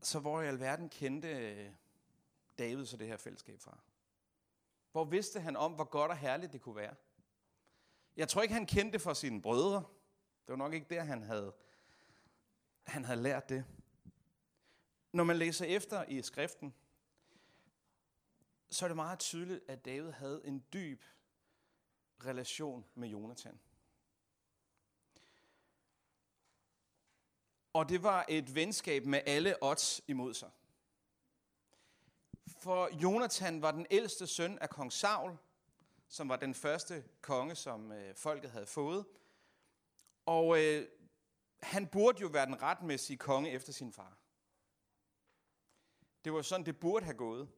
Så 0.00 0.18
hvor 0.18 0.40
i 0.40 0.46
alverden 0.46 0.88
kendte 0.88 1.28
øh, 1.28 1.72
David 2.58 2.86
så 2.86 2.96
det 2.96 3.06
her 3.06 3.16
fællesskab 3.16 3.60
fra? 3.60 3.78
Hvor 4.92 5.04
vidste 5.04 5.40
han 5.40 5.56
om, 5.56 5.72
hvor 5.72 5.84
godt 5.84 6.10
og 6.10 6.16
herligt 6.16 6.52
det 6.52 6.60
kunne 6.60 6.76
være? 6.76 6.94
Jeg 8.16 8.28
tror 8.28 8.42
ikke, 8.42 8.54
han 8.54 8.66
kendte 8.66 8.92
det 8.92 9.02
for 9.02 9.14
sine 9.14 9.42
brødre. 9.42 9.84
Det 10.46 10.48
var 10.48 10.56
nok 10.56 10.72
ikke 10.72 10.86
der, 10.90 11.04
han 11.04 11.22
havde, 11.22 11.54
han 12.82 13.04
havde 13.04 13.22
lært 13.22 13.48
det. 13.48 13.64
Når 15.12 15.24
man 15.24 15.36
læser 15.36 15.64
efter 15.64 16.04
i 16.04 16.22
skriften, 16.22 16.74
så 18.70 18.86
er 18.86 18.88
det 18.88 18.96
meget 18.96 19.18
tydeligt, 19.18 19.60
at 19.68 19.84
David 19.84 20.10
havde 20.10 20.46
en 20.46 20.64
dyb 20.72 21.02
relation 22.26 22.84
med 22.94 23.08
Jonathan. 23.08 23.60
Og 27.72 27.88
det 27.88 28.02
var 28.02 28.24
et 28.28 28.54
venskab 28.54 29.04
med 29.04 29.20
alle 29.26 29.62
odds 29.62 30.00
imod 30.06 30.34
sig. 30.34 30.50
For 32.46 32.88
Jonathan 33.02 33.62
var 33.62 33.70
den 33.70 33.86
ældste 33.90 34.26
søn 34.26 34.58
af 34.58 34.70
kong 34.70 34.92
Saul, 34.92 35.36
som 36.08 36.28
var 36.28 36.36
den 36.36 36.54
første 36.54 37.04
konge, 37.20 37.54
som 37.54 37.92
øh, 37.92 38.14
folket 38.14 38.50
havde 38.50 38.66
fået. 38.66 39.04
Og 40.26 40.58
øh, 40.62 40.88
han 41.62 41.86
burde 41.86 42.20
jo 42.20 42.28
være 42.28 42.46
den 42.46 42.62
retmæssige 42.62 43.16
konge 43.16 43.50
efter 43.50 43.72
sin 43.72 43.92
far. 43.92 44.18
Det 46.24 46.32
var 46.32 46.42
sådan, 46.42 46.66
det 46.66 46.80
burde 46.80 47.04
have 47.04 47.16
gået. 47.16 47.48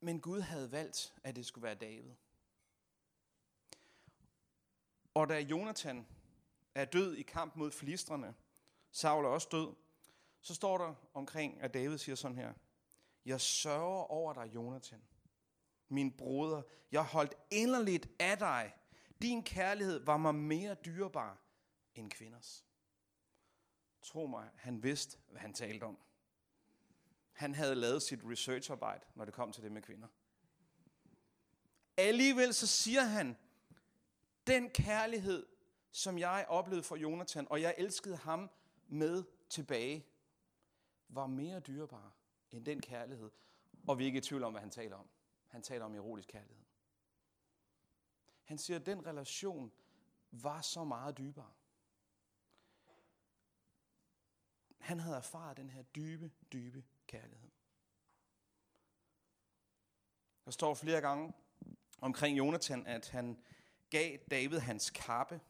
Men 0.00 0.20
Gud 0.20 0.40
havde 0.40 0.72
valgt, 0.72 1.14
at 1.24 1.36
det 1.36 1.46
skulle 1.46 1.62
være 1.62 1.74
David. 1.74 2.14
Og 5.14 5.28
da 5.28 5.40
Jonathan 5.40 6.06
er 6.74 6.84
død 6.84 7.14
i 7.14 7.22
kamp 7.22 7.56
mod 7.56 7.70
filistrene, 7.70 8.34
Saul 8.90 9.24
er 9.24 9.28
også 9.28 9.48
død, 9.50 9.74
så 10.40 10.54
står 10.54 10.78
der 10.78 10.94
omkring, 11.14 11.60
at 11.60 11.74
David 11.74 11.98
siger 11.98 12.16
sådan 12.16 12.36
her, 12.36 12.54
Jeg 13.24 13.40
sørger 13.40 14.04
over 14.04 14.32
dig, 14.32 14.54
Jonathan, 14.54 15.02
min 15.88 16.16
broder. 16.16 16.62
Jeg 16.92 17.04
holdt 17.04 17.34
inderligt 17.50 18.08
af 18.18 18.38
dig. 18.38 18.74
Din 19.22 19.42
kærlighed 19.42 20.04
var 20.04 20.16
mig 20.16 20.34
mere 20.34 20.74
dyrebar 20.74 21.38
end 21.94 22.10
kvinders. 22.10 22.64
Tro 24.02 24.26
mig, 24.26 24.50
han 24.56 24.82
vidste, 24.82 25.18
hvad 25.28 25.40
han 25.40 25.54
talte 25.54 25.84
om. 25.84 25.98
Han 27.40 27.54
havde 27.54 27.74
lavet 27.74 28.02
sit 28.02 28.20
researcharbejde, 28.24 29.06
når 29.14 29.24
det 29.24 29.34
kom 29.34 29.52
til 29.52 29.62
det 29.62 29.72
med 29.72 29.82
kvinder. 29.82 30.08
Alligevel 31.96 32.54
så 32.54 32.66
siger 32.66 33.02
han, 33.02 33.36
den 34.46 34.70
kærlighed, 34.70 35.46
som 35.90 36.18
jeg 36.18 36.46
oplevede 36.48 36.82
for 36.82 36.96
Jonathan, 36.96 37.46
og 37.50 37.62
jeg 37.62 37.74
elskede 37.78 38.16
ham 38.16 38.50
med 38.88 39.24
tilbage, 39.48 40.06
var 41.08 41.26
mere 41.26 41.60
dyrebar 41.60 42.16
end 42.50 42.64
den 42.64 42.80
kærlighed. 42.80 43.30
Og 43.88 43.98
vi 43.98 44.04
er 44.04 44.06
ikke 44.06 44.18
i 44.18 44.22
tvivl 44.22 44.44
om, 44.44 44.52
hvad 44.52 44.60
han 44.60 44.70
taler 44.70 44.96
om. 44.96 45.08
Han 45.46 45.62
taler 45.62 45.84
om 45.84 45.94
erotisk 45.94 46.28
kærlighed. 46.28 46.64
Han 48.44 48.58
siger, 48.58 48.78
at 48.78 48.86
den 48.86 49.06
relation 49.06 49.72
var 50.30 50.60
så 50.60 50.84
meget 50.84 51.18
dybere. 51.18 51.52
Han 54.90 55.00
havde 55.00 55.16
erfaret 55.16 55.56
den 55.56 55.70
her 55.70 55.82
dybe, 55.82 56.30
dybe 56.52 56.84
kærlighed. 57.06 57.50
Der 60.44 60.50
står 60.50 60.74
flere 60.74 61.00
gange 61.00 61.32
omkring 61.98 62.38
Jonathan, 62.38 62.86
at 62.86 63.08
han 63.08 63.42
gav 63.90 64.18
David 64.30 64.58
hans 64.58 64.90
kappe 64.90 65.40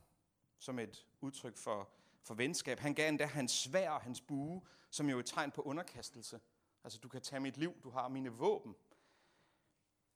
som 0.58 0.78
et 0.78 1.06
udtryk 1.20 1.56
for, 1.56 1.90
for 2.22 2.34
venskab. 2.34 2.78
Han 2.78 2.94
gav 2.94 3.08
endda 3.08 3.26
hans 3.26 3.52
svær 3.52 3.90
og 3.90 4.00
hans 4.00 4.20
bue, 4.20 4.62
som 4.90 5.08
jo 5.08 5.16
er 5.16 5.20
et 5.20 5.26
tegn 5.26 5.50
på 5.50 5.62
underkastelse. 5.62 6.40
Altså, 6.84 6.98
du 6.98 7.08
kan 7.08 7.22
tage 7.22 7.40
mit 7.40 7.56
liv, 7.56 7.82
du 7.82 7.90
har 7.90 8.08
mine 8.08 8.30
våben. 8.30 8.74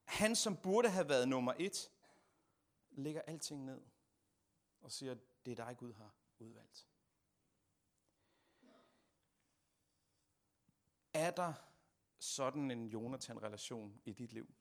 Han, 0.05 0.37
som 0.37 0.57
burde 0.57 0.91
have 0.91 1.09
været 1.09 1.29
nummer 1.29 1.55
et, 1.59 1.91
lægger 2.91 3.23
alting 3.23 3.65
ned 3.65 3.83
og 4.81 4.93
siger, 4.93 5.17
det 5.45 5.59
er 5.59 5.65
dig, 5.67 5.77
Gud 5.79 5.93
har 5.93 6.15
udvalgt. 6.39 6.93
Er 11.14 11.31
der 11.31 11.53
sådan 12.18 12.70
en 12.70 12.87
Jonathan-relation 12.87 14.00
i 14.05 14.12
dit 14.12 14.33
liv? 14.33 14.55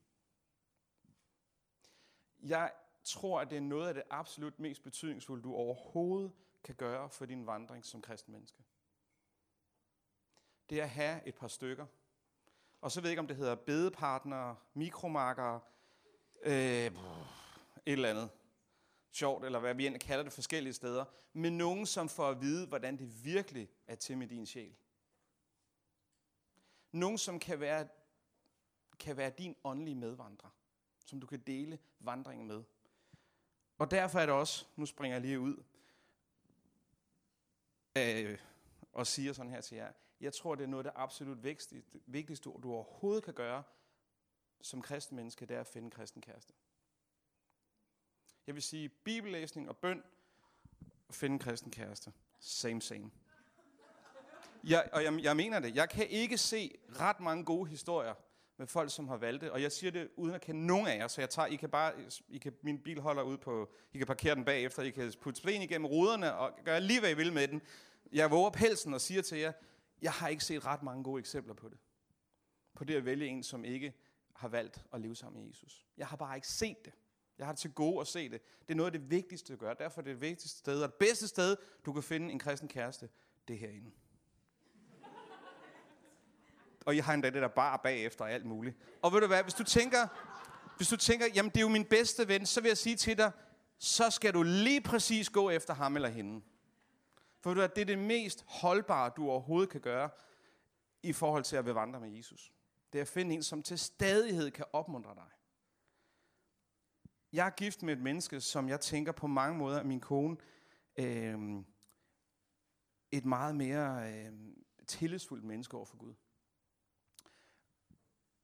Jeg 2.39 2.71
tror, 3.03 3.41
at 3.41 3.49
det 3.49 3.57
er 3.57 3.61
noget 3.61 3.87
af 3.87 3.93
det 3.93 4.03
absolut 4.09 4.59
mest 4.59 4.83
betydningsfulde, 4.83 5.43
du 5.43 5.53
overhovedet 5.53 6.31
kan 6.63 6.75
gøre 6.75 7.09
for 7.09 7.25
din 7.25 7.47
vandring 7.47 7.85
som 7.85 8.01
kristen 8.01 8.33
menneske. 8.33 8.63
Det 10.69 10.79
er 10.79 10.83
at 10.83 10.89
have 10.89 11.27
et 11.27 11.35
par 11.35 11.47
stykker. 11.47 11.85
Og 12.81 12.91
så 12.91 13.01
ved 13.01 13.09
jeg 13.09 13.11
ikke, 13.11 13.19
om 13.19 13.27
det 13.27 13.37
hedder 13.37 13.55
bedepartnere, 13.55 14.55
mikromarkere, 14.73 15.59
øh, 16.43 16.85
et 16.85 16.93
eller 17.85 18.09
andet 18.09 18.29
sjovt, 19.11 19.45
eller 19.45 19.59
hvad 19.59 19.75
vi 19.75 19.87
end 19.87 19.99
kalder 19.99 20.23
det 20.23 20.33
forskellige 20.33 20.73
steder, 20.73 21.05
men 21.33 21.57
nogen, 21.57 21.85
som 21.85 22.09
får 22.09 22.29
at 22.29 22.41
vide, 22.41 22.67
hvordan 22.67 22.97
det 22.97 23.25
virkelig 23.25 23.69
er 23.87 23.95
til 23.95 24.17
med 24.17 24.27
din 24.27 24.45
sjæl. 24.45 24.75
Nogen, 26.93 27.17
som 27.17 27.39
kan 27.39 27.59
være, 27.59 27.87
kan 28.99 29.17
være 29.17 29.29
din 29.29 29.55
åndelige 29.63 29.95
medvandrer, 29.95 30.49
som 31.05 31.19
du 31.19 31.27
kan 31.27 31.39
dele 31.39 31.79
vandringen 31.99 32.47
med. 32.47 32.63
Og 33.77 33.91
derfor 33.91 34.19
er 34.19 34.25
det 34.25 34.35
også, 34.35 34.65
nu 34.75 34.85
springer 34.85 35.15
jeg 35.15 35.21
lige 35.21 35.39
ud, 35.39 35.63
øh, 37.97 38.39
og 38.93 39.07
siger 39.07 39.33
sådan 39.33 39.51
her 39.51 39.61
til 39.61 39.75
jer, 39.75 39.91
jeg 40.19 40.33
tror, 40.33 40.55
det 40.55 40.63
er 40.63 40.67
noget 40.67 40.85
af 40.85 40.91
det 40.91 41.01
absolut 41.01 41.43
vigtigste, 41.43 41.83
vigtigste 42.05 42.49
du 42.49 42.73
overhovedet 42.73 43.23
kan 43.23 43.33
gøre 43.33 43.63
som 44.61 44.81
kristen 44.81 45.15
menneske, 45.15 45.45
det 45.45 45.55
er 45.55 45.59
at 45.59 45.67
finde 45.67 45.85
en 45.85 45.91
kristen 45.91 46.21
kæreste. 46.21 46.53
Jeg 48.47 48.55
vil 48.55 48.63
sige, 48.63 48.89
bibellæsning 48.89 49.69
og 49.69 49.77
bøn, 49.77 50.03
finde 51.11 51.33
en 51.33 51.39
kristen 51.39 51.71
kæreste. 51.71 52.13
Same, 52.39 52.81
same. 52.81 53.11
Jeg, 54.63 54.89
og 54.93 55.03
jeg, 55.03 55.19
jeg 55.23 55.35
mener 55.35 55.59
det. 55.59 55.75
Jeg 55.75 55.89
kan 55.89 56.07
ikke 56.07 56.37
se 56.37 56.71
ret 56.99 57.19
mange 57.19 57.45
gode 57.45 57.69
historier 57.69 58.13
med 58.57 58.67
folk, 58.67 58.91
som 58.91 59.07
har 59.07 59.17
valgt 59.17 59.41
det. 59.41 59.51
Og 59.51 59.61
jeg 59.61 59.71
siger 59.71 59.91
det 59.91 60.09
uden 60.15 60.35
at 60.35 60.41
kende 60.41 60.65
nogen 60.65 60.87
af 60.87 60.97
jer, 60.97 61.07
så 61.07 61.21
jeg 61.21 61.29
tager, 61.29 61.45
I 61.45 61.55
kan 61.55 61.69
bare, 61.69 61.93
I 62.27 62.37
kan, 62.37 62.53
min 62.61 62.79
bil 62.79 62.99
holder 62.99 63.23
ud 63.23 63.37
på, 63.37 63.73
I 63.93 63.97
kan 63.97 64.07
parkere 64.07 64.35
den 64.35 64.45
bagefter, 64.45 64.83
I 64.83 64.89
kan 64.89 65.13
putte 65.21 65.39
sten 65.39 65.61
igennem 65.61 65.85
ruderne 65.85 66.33
og 66.33 66.51
gøre 66.65 66.81
lige, 66.81 66.99
hvad 66.99 67.11
I 67.11 67.13
vil 67.13 67.33
med 67.33 67.47
den. 67.47 67.61
Jeg 68.11 68.31
våger 68.31 68.49
pelsen 68.49 68.93
og 68.93 69.01
siger 69.01 69.21
til 69.21 69.37
jer, 69.37 69.51
jeg 70.01 70.11
har 70.11 70.27
ikke 70.27 70.43
set 70.43 70.65
ret 70.65 70.83
mange 70.83 71.03
gode 71.03 71.19
eksempler 71.19 71.53
på 71.53 71.69
det. 71.69 71.77
På 72.75 72.83
det 72.83 72.95
at 72.95 73.05
vælge 73.05 73.27
en, 73.27 73.43
som 73.43 73.65
ikke 73.65 73.93
har 74.35 74.47
valgt 74.47 74.85
at 74.93 75.01
leve 75.01 75.15
sammen 75.15 75.41
med 75.41 75.49
Jesus. 75.49 75.85
Jeg 75.97 76.07
har 76.07 76.17
bare 76.17 76.35
ikke 76.35 76.47
set 76.47 76.85
det. 76.85 76.93
Jeg 77.37 77.45
har 77.45 77.53
det 77.53 77.59
til 77.59 77.73
gode 77.73 78.01
at 78.01 78.07
se 78.07 78.29
det. 78.29 78.41
Det 78.61 78.73
er 78.73 78.75
noget 78.75 78.93
af 78.93 78.99
det 78.99 79.11
vigtigste 79.11 79.53
at 79.53 79.59
gøre. 79.59 79.75
Derfor 79.79 80.01
er 80.01 80.03
det 80.03 80.13
det 80.13 80.21
vigtigste 80.21 80.59
sted, 80.59 80.81
og 80.81 80.87
det 80.87 80.95
bedste 80.95 81.27
sted, 81.27 81.57
du 81.85 81.93
kan 81.93 82.03
finde 82.03 82.31
en 82.31 82.39
kristen 82.39 82.67
kæreste, 82.67 83.09
det 83.47 83.53
er 83.53 83.57
herinde. 83.57 83.91
Og 86.85 86.95
jeg 86.95 87.05
har 87.05 87.13
endda 87.13 87.29
det 87.29 87.41
der 87.41 87.47
bar 87.47 87.77
bagefter 87.77 88.25
og 88.25 88.31
alt 88.31 88.45
muligt. 88.45 88.77
Og 89.01 89.13
ved 89.13 89.21
du 89.21 89.27
hvad, 89.27 89.43
hvis 89.43 89.53
du 89.53 89.63
tænker, 89.63 90.07
hvis 90.77 90.87
du 90.87 90.97
tænker, 90.97 91.25
jamen 91.35 91.49
det 91.49 91.57
er 91.57 91.61
jo 91.61 91.69
min 91.69 91.85
bedste 91.85 92.27
ven, 92.27 92.45
så 92.45 92.61
vil 92.61 92.67
jeg 92.67 92.77
sige 92.77 92.95
til 92.95 93.17
dig, 93.17 93.31
så 93.77 94.09
skal 94.09 94.33
du 94.33 94.43
lige 94.43 94.81
præcis 94.81 95.29
gå 95.29 95.49
efter 95.49 95.73
ham 95.73 95.95
eller 95.95 96.09
hende. 96.09 96.41
For 97.41 97.49
ved 97.49 97.55
du 97.55 97.61
hvad, 97.61 97.69
det 97.69 97.81
er 97.81 97.85
det 97.85 97.99
mest 97.99 98.45
holdbare, 98.47 99.11
du 99.15 99.29
overhovedet 99.29 99.69
kan 99.69 99.81
gøre 99.81 100.09
i 101.03 101.13
forhold 101.13 101.43
til 101.43 101.55
at 101.55 101.65
bevandre 101.65 101.99
med 101.99 102.09
Jesus. 102.09 102.53
Det 102.93 102.99
er 102.99 103.01
at 103.01 103.07
finde 103.07 103.35
en, 103.35 103.43
som 103.43 103.63
til 103.63 103.79
stadighed 103.79 104.51
kan 104.51 104.65
opmuntre 104.73 105.15
dig. 105.15 105.29
Jeg 107.33 107.45
er 107.45 107.49
gift 107.49 107.83
med 107.83 107.93
et 107.93 108.01
menneske, 108.01 108.41
som 108.41 108.69
jeg 108.69 108.79
tænker 108.79 109.11
på 109.11 109.27
mange 109.27 109.57
måder, 109.57 109.79
at 109.79 109.85
min 109.85 109.99
kone 109.99 110.37
øh, 110.97 111.39
et 113.11 113.25
meget 113.25 113.55
mere 113.55 114.13
øh, 114.13 114.31
tillidsfuldt 114.87 115.43
menneske 115.43 115.77
over 115.77 115.85
for 115.85 115.97
Gud. 115.97 116.13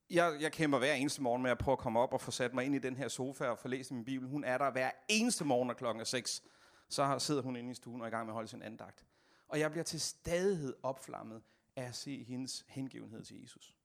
Jeg, 0.10 0.38
jeg 0.40 0.52
kæmper 0.52 0.78
hver 0.78 0.94
eneste 0.94 1.22
morgen 1.22 1.44
med 1.44 1.52
at 1.52 1.58
prøve 1.58 1.74
at 1.74 1.80
komme 1.80 2.00
op 2.00 2.14
og 2.14 2.22
få 2.22 2.32
sat 2.32 2.54
mig 2.54 2.66
ind 2.66 2.76
i 2.76 2.80
den 2.80 2.96
her 2.96 3.08
sofa 3.08 3.46
og 3.46 3.58
få 3.58 3.68
læst 3.68 3.92
min 3.92 4.06
bibel. 4.06 4.28
Hun 4.28 4.44
er 4.44 4.58
der 4.58 4.72
hver 4.72 4.92
eneste 5.08 5.46
morgen, 5.46 5.68
når 5.68 5.74
klokken 5.74 6.02
er 6.02 6.06
6. 6.06 6.44
Så 6.90 7.20
sidder 7.20 7.42
hun 7.42 7.56
inde 7.56 7.72
i 7.72 7.74
stuen 7.74 8.02
og 8.02 8.06
er 8.06 8.08
i 8.08 8.12
gang 8.12 8.26
med 8.26 8.32
at 8.32 8.36
holde 8.36 8.48
sin 8.48 8.62
andagt. 8.62 9.06
Og 9.48 9.60
jeg 9.60 9.72
bliver 9.72 9.84
til 9.84 10.02
stadighed 10.02 10.74
opflammet 10.84 11.42
af 11.76 11.84
at 11.84 11.96
se 11.96 12.24
hendes 12.24 12.66
hengivenhed 12.68 13.24
til 13.24 13.42
Jesus. 13.42 13.76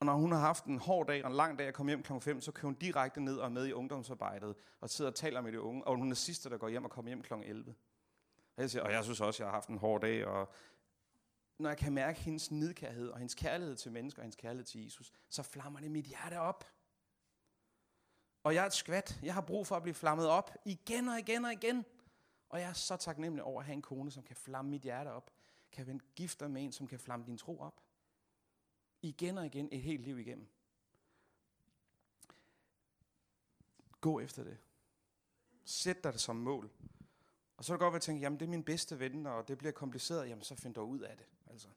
Og 0.00 0.06
når 0.06 0.14
hun 0.14 0.32
har 0.32 0.38
haft 0.38 0.64
en 0.64 0.78
hård 0.78 1.06
dag 1.06 1.24
og 1.24 1.30
en 1.30 1.36
lang 1.36 1.58
dag 1.58 1.66
at 1.66 1.74
komme 1.74 1.90
hjem 1.90 2.02
kl. 2.02 2.12
5, 2.20 2.40
så 2.40 2.52
kører 2.52 2.66
hun 2.66 2.74
direkte 2.74 3.20
ned 3.20 3.36
og 3.36 3.44
er 3.44 3.50
med 3.50 3.66
i 3.66 3.72
ungdomsarbejdet 3.72 4.54
og 4.80 4.90
sidder 4.90 5.10
og 5.10 5.14
taler 5.14 5.40
med 5.40 5.52
de 5.52 5.60
unge. 5.60 5.84
Og 5.84 5.96
hun 5.96 6.10
er 6.10 6.14
sidste, 6.14 6.50
der 6.50 6.58
går 6.58 6.68
hjem 6.68 6.84
og 6.84 6.90
kommer 6.90 7.08
hjem 7.08 7.22
kl. 7.22 7.32
11. 7.34 7.74
Og 8.56 8.62
jeg 8.62 8.70
siger, 8.70 8.82
og 8.82 8.92
jeg 8.92 9.04
synes 9.04 9.20
også, 9.20 9.42
jeg 9.42 9.50
har 9.50 9.56
haft 9.56 9.68
en 9.68 9.78
hård 9.78 10.00
dag. 10.00 10.26
Og 10.26 10.52
når 11.58 11.70
jeg 11.70 11.78
kan 11.78 11.92
mærke 11.92 12.20
hendes 12.20 12.50
nidkærhed 12.50 13.08
og 13.08 13.18
hendes 13.18 13.34
kærlighed 13.34 13.76
til 13.76 13.92
mennesker 13.92 14.20
og 14.20 14.24
hendes 14.24 14.36
kærlighed 14.36 14.64
til 14.64 14.84
Jesus, 14.84 15.12
så 15.28 15.42
flammer 15.42 15.80
det 15.80 15.90
mit 15.90 16.04
hjerte 16.04 16.40
op. 16.40 16.64
Og 18.42 18.54
jeg 18.54 18.62
er 18.62 18.66
et 18.66 18.72
skvat. 18.72 19.20
Jeg 19.22 19.34
har 19.34 19.40
brug 19.40 19.66
for 19.66 19.76
at 19.76 19.82
blive 19.82 19.94
flammet 19.94 20.28
op 20.28 20.50
igen 20.64 21.08
og 21.08 21.18
igen 21.18 21.44
og 21.44 21.52
igen. 21.52 21.84
Og 22.48 22.60
jeg 22.60 22.68
er 22.68 22.72
så 22.72 22.96
taknemmelig 22.96 23.44
over 23.44 23.60
at 23.60 23.66
have 23.66 23.74
en 23.74 23.82
kone, 23.82 24.10
som 24.10 24.22
kan 24.22 24.36
flamme 24.36 24.70
mit 24.70 24.82
hjerte 24.82 25.08
op. 25.08 25.30
Kan 25.72 25.86
være 25.86 25.98
gifter 26.16 26.48
med 26.48 26.64
en, 26.64 26.72
som 26.72 26.86
kan 26.86 26.98
flamme 26.98 27.26
din 27.26 27.38
tro 27.38 27.60
op 27.60 27.80
igen 29.04 29.38
og 29.38 29.46
igen 29.46 29.68
et 29.72 29.82
helt 29.82 30.02
liv 30.02 30.18
igennem. 30.18 30.48
Gå 34.00 34.20
efter 34.20 34.44
det. 34.44 34.58
Sæt 35.64 36.04
dig 36.04 36.12
det 36.12 36.20
som 36.20 36.36
mål. 36.36 36.70
Og 37.56 37.64
så 37.64 37.72
er 37.72 37.76
det 37.76 37.80
godt 37.80 37.92
være 37.92 37.96
at 37.96 38.02
tænke, 38.02 38.22
jamen 38.22 38.40
det 38.40 38.46
er 38.46 38.50
min 38.50 38.64
bedste 38.64 38.98
ven, 38.98 39.26
og 39.26 39.48
det 39.48 39.58
bliver 39.58 39.72
kompliceret, 39.72 40.28
jamen 40.28 40.44
så 40.44 40.54
find 40.54 40.74
dog 40.74 40.88
ud 40.88 41.00
af 41.00 41.16
det. 41.16 41.26
Altså. 41.54 41.68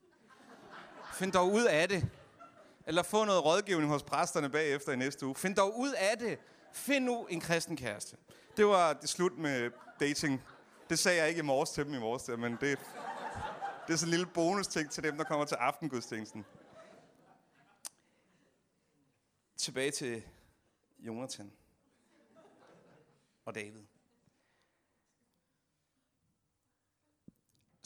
Find 1.14 1.32
dog 1.32 1.54
ud 1.54 1.66
af 1.66 1.90
det. 1.90 2.10
Eller 2.88 3.04
få 3.04 3.26
noget 3.26 3.46
rådgivning 3.46 3.92
hos 3.92 4.04
præsterne 4.04 4.50
bagefter 4.50 4.92
i 4.92 4.96
næste 4.96 5.26
uge. 5.26 5.36
Find 5.36 5.56
dog 5.56 5.80
ud 5.80 5.94
af 5.94 6.18
det. 6.18 6.40
Find 6.74 7.06
nu 7.06 7.26
en 7.26 7.42
kristen 7.42 7.78
kæreste. 7.78 8.18
Det 8.58 8.66
var 8.66 8.94
det 8.94 9.10
slut 9.10 9.38
med 9.38 9.72
dating. 10.00 10.44
Det 10.90 11.00
sagde 11.00 11.18
jeg 11.20 11.30
ikke 11.30 11.40
i 11.40 11.44
morges 11.44 11.70
til 11.70 11.86
dem 11.86 11.94
i 11.94 12.00
morges, 12.00 12.28
men 12.28 12.52
det, 12.52 12.80
det 13.88 13.94
er 13.94 13.98
sådan 13.98 14.08
en 14.08 14.10
lille 14.10 14.26
bonus 14.26 14.68
ting 14.68 14.92
til 14.92 15.04
dem, 15.04 15.18
der 15.18 15.24
kommer 15.24 15.46
til 15.46 15.56
aftengudstjenesten. 15.56 16.46
Tilbage 19.58 19.92
til 19.92 20.24
Jonathan 21.00 21.52
og 23.46 23.56
David. 23.56 23.84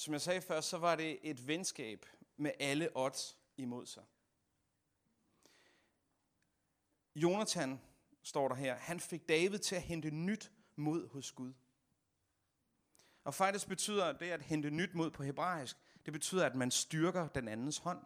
Som 0.01 0.13
jeg 0.13 0.21
sagde 0.21 0.41
før, 0.41 0.61
så 0.61 0.77
var 0.77 0.95
det 0.95 1.19
et 1.23 1.47
venskab 1.47 2.05
med 2.37 2.51
alle 2.59 2.89
odds 2.95 3.37
imod 3.57 3.85
sig. 3.85 4.03
Jonathan, 7.15 7.81
står 8.23 8.47
der 8.47 8.55
her, 8.55 8.75
han 8.75 8.99
fik 8.99 9.29
David 9.29 9.59
til 9.59 9.75
at 9.75 9.81
hente 9.81 10.11
nyt 10.11 10.51
mod 10.75 11.09
hos 11.09 11.31
Gud. 11.31 11.53
Og 13.23 13.33
faktisk 13.33 13.67
betyder 13.67 14.11
det 14.11 14.31
at 14.31 14.41
hente 14.41 14.69
nyt 14.69 14.93
mod 14.93 15.11
på 15.11 15.23
hebraisk, 15.23 15.77
det 16.05 16.13
betyder, 16.13 16.45
at 16.45 16.55
man 16.55 16.71
styrker 16.71 17.27
den 17.27 17.47
andens 17.47 17.77
hånd. 17.77 18.03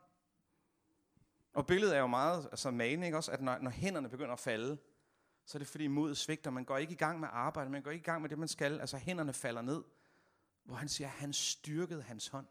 Og 1.53 1.67
billedet 1.67 1.95
er 1.95 1.99
jo 1.99 2.08
meget 2.08 2.47
altså 2.51 2.71
magen, 2.71 3.03
ikke 3.03 3.17
også? 3.17 3.31
At 3.31 3.41
når, 3.41 3.58
når 3.58 3.71
hænderne 3.71 4.10
begynder 4.10 4.34
at 4.34 4.39
falde, 4.39 4.77
så 5.45 5.58
er 5.58 5.60
det 5.60 5.67
fordi 5.67 5.88
modet 5.88 6.17
svigter. 6.17 6.51
Man 6.51 6.65
går 6.65 6.77
ikke 6.77 6.93
i 6.93 6.97
gang 6.97 7.19
med 7.19 7.27
arbejde, 7.31 7.69
man 7.69 7.81
går 7.81 7.91
ikke 7.91 8.01
i 8.01 8.05
gang 8.05 8.21
med 8.21 8.29
det, 8.29 8.39
man 8.39 8.47
skal. 8.47 8.79
Altså 8.79 8.97
hænderne 8.97 9.34
falder 9.34 9.62
ned. 9.62 9.84
Hvor 10.65 10.75
han 10.75 10.89
siger, 10.89 11.08
at 11.08 11.13
han 11.13 11.34
styrkede 11.34 12.04
hans 12.04 12.28
hånd. 12.28 12.47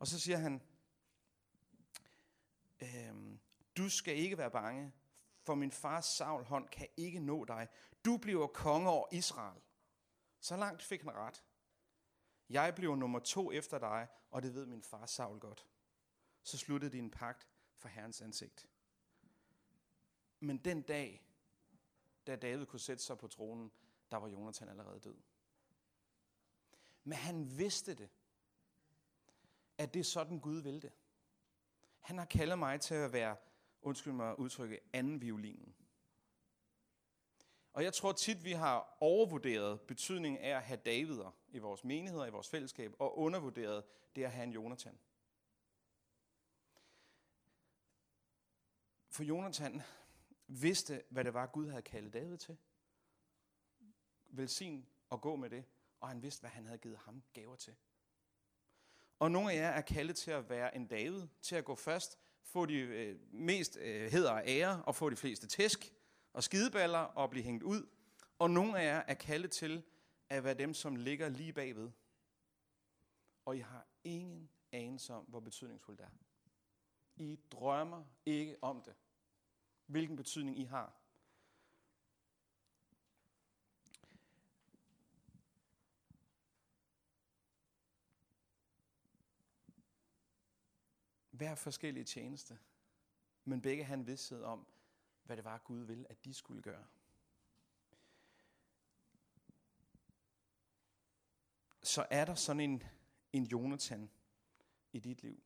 Og 0.00 0.06
så 0.06 0.20
siger 0.20 0.36
han, 0.36 0.62
øhm, 2.80 3.40
du 3.76 3.88
skal 3.88 4.16
ikke 4.16 4.38
være 4.38 4.50
bange, 4.50 4.92
for 5.42 5.54
min 5.54 5.70
fars 5.70 6.06
Saul 6.06 6.44
hånd 6.44 6.68
kan 6.68 6.88
ikke 6.96 7.20
nå 7.20 7.44
dig. 7.44 7.68
Du 8.04 8.16
bliver 8.16 8.46
konge 8.46 8.88
over 8.88 9.06
Israel. 9.12 9.60
Så 10.40 10.56
langt 10.56 10.82
fik 10.82 11.02
han 11.02 11.12
ret. 11.12 11.44
Jeg 12.50 12.74
bliver 12.74 12.96
nummer 12.96 13.18
to 13.18 13.52
efter 13.52 13.78
dig, 13.78 14.08
og 14.30 14.42
det 14.42 14.54
ved 14.54 14.66
min 14.66 14.82
far 14.82 15.06
Saul 15.06 15.38
godt 15.38 15.66
så 16.44 16.58
sluttede 16.58 16.92
de 16.92 16.98
en 16.98 17.10
pagt 17.10 17.48
for 17.74 17.88
Herrens 17.88 18.20
ansigt. 18.20 18.68
Men 20.40 20.58
den 20.58 20.82
dag, 20.82 21.26
da 22.26 22.36
David 22.36 22.66
kunne 22.66 22.80
sætte 22.80 23.02
sig 23.02 23.18
på 23.18 23.28
tronen, 23.28 23.72
der 24.10 24.16
var 24.16 24.28
Jonathan 24.28 24.68
allerede 24.68 25.00
død. 25.00 25.16
Men 27.04 27.18
han 27.18 27.58
vidste 27.58 27.94
det, 27.94 28.08
at 29.78 29.94
det 29.94 30.00
er 30.00 30.04
sådan 30.04 30.38
Gud 30.38 30.62
vil 30.62 30.82
det. 30.82 30.92
Han 32.00 32.18
har 32.18 32.24
kaldet 32.24 32.58
mig 32.58 32.80
til 32.80 32.94
at 32.94 33.12
være, 33.12 33.36
undskyld 33.82 34.12
mig 34.12 34.38
udtrykke, 34.38 34.80
anden 34.92 35.20
violinen. 35.20 35.74
Og 37.72 37.84
jeg 37.84 37.94
tror 37.94 38.12
tit, 38.12 38.44
vi 38.44 38.52
har 38.52 38.96
overvurderet 39.00 39.80
betydningen 39.80 40.42
af 40.42 40.56
at 40.56 40.62
have 40.62 40.76
Davider 40.76 41.36
i 41.48 41.58
vores 41.58 41.84
menigheder, 41.84 42.26
i 42.26 42.30
vores 42.30 42.48
fællesskab, 42.48 42.94
og 42.98 43.18
undervurderet 43.18 43.84
det 44.16 44.24
at 44.24 44.32
have 44.32 44.44
en 44.44 44.52
Jonathan. 44.52 44.98
For 49.08 49.22
Jonathan 49.22 49.82
vidste, 50.46 51.02
hvad 51.08 51.24
det 51.24 51.34
var, 51.34 51.46
Gud 51.46 51.68
havde 51.68 51.82
kaldet 51.82 52.12
David 52.12 52.38
til. 52.38 52.56
Velsign 54.24 54.86
og 55.10 55.20
gå 55.20 55.36
med 55.36 55.50
det. 55.50 55.64
Og 56.04 56.10
han 56.10 56.22
vidste, 56.22 56.40
hvad 56.40 56.50
han 56.50 56.66
havde 56.66 56.78
givet 56.78 56.98
ham 56.98 57.22
gaver 57.32 57.56
til. 57.56 57.74
Og 59.18 59.30
nogle 59.30 59.52
af 59.52 59.56
jer 59.56 59.68
er 59.68 59.80
kaldet 59.80 60.16
til 60.16 60.30
at 60.30 60.50
være 60.50 60.76
en 60.76 60.86
David, 60.86 61.26
til 61.42 61.56
at 61.56 61.64
gå 61.64 61.74
først, 61.74 62.18
få 62.42 62.66
de 62.66 62.74
øh, 62.74 63.20
mest 63.32 63.76
øh, 63.76 64.12
heder 64.12 64.32
og 64.32 64.42
ære, 64.46 64.82
og 64.82 64.94
få 64.94 65.10
de 65.10 65.16
fleste 65.16 65.46
tæsk 65.46 65.92
og 66.32 66.42
skideballer 66.42 66.98
og 66.98 67.30
blive 67.30 67.44
hængt 67.44 67.62
ud. 67.62 67.88
Og 68.38 68.50
nogle 68.50 68.80
af 68.80 68.84
jer 68.84 69.02
er 69.06 69.14
kaldet 69.14 69.50
til 69.50 69.82
at 70.28 70.44
være 70.44 70.54
dem, 70.54 70.74
som 70.74 70.96
ligger 70.96 71.28
lige 71.28 71.52
bagved. 71.52 71.90
Og 73.44 73.56
I 73.56 73.60
har 73.60 73.86
ingen 74.04 74.50
anelse 74.72 75.14
om, 75.14 75.24
hvor 75.24 75.40
betydningsfuldt 75.40 75.98
det 76.00 76.06
er. 76.06 76.10
I 77.16 77.38
drømmer 77.50 78.04
ikke 78.26 78.56
om 78.62 78.82
det. 78.82 78.94
Hvilken 79.86 80.16
betydning 80.16 80.58
I 80.58 80.64
har. 80.64 81.03
Hver 91.34 91.54
forskellige 91.54 92.04
tjeneste, 92.04 92.58
men 93.44 93.62
begge 93.62 93.84
havde 93.84 94.00
en 94.00 94.06
vidsthed 94.06 94.42
om, 94.42 94.66
hvad 95.22 95.36
det 95.36 95.44
var, 95.44 95.58
Gud 95.58 95.80
ville, 95.80 96.10
at 96.10 96.24
de 96.24 96.34
skulle 96.34 96.62
gøre. 96.62 96.86
Så 101.82 102.06
er 102.10 102.24
der 102.24 102.34
sådan 102.34 102.60
en, 102.60 102.82
en 103.32 103.44
Jonathan 103.44 104.10
i 104.92 104.98
dit 104.98 105.22
liv. 105.22 105.42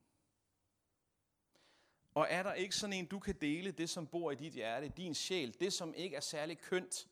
Og 2.15 2.27
er 2.31 2.43
der 2.43 2.53
ikke 2.53 2.77
sådan 2.77 2.97
en, 2.97 3.07
du 3.07 3.19
kan 3.19 3.35
dele 3.41 3.71
det, 3.71 3.91
som 3.91 4.07
bor 4.07 4.31
i 4.31 4.35
dit 4.35 4.53
hjerte, 4.53 4.89
din 4.89 5.15
sjæl, 5.15 5.61
det, 5.61 5.73
som 5.73 5.95
ikke 5.95 6.17
er 6.17 6.21
særlig 6.21 6.59
kønt, 6.59 7.09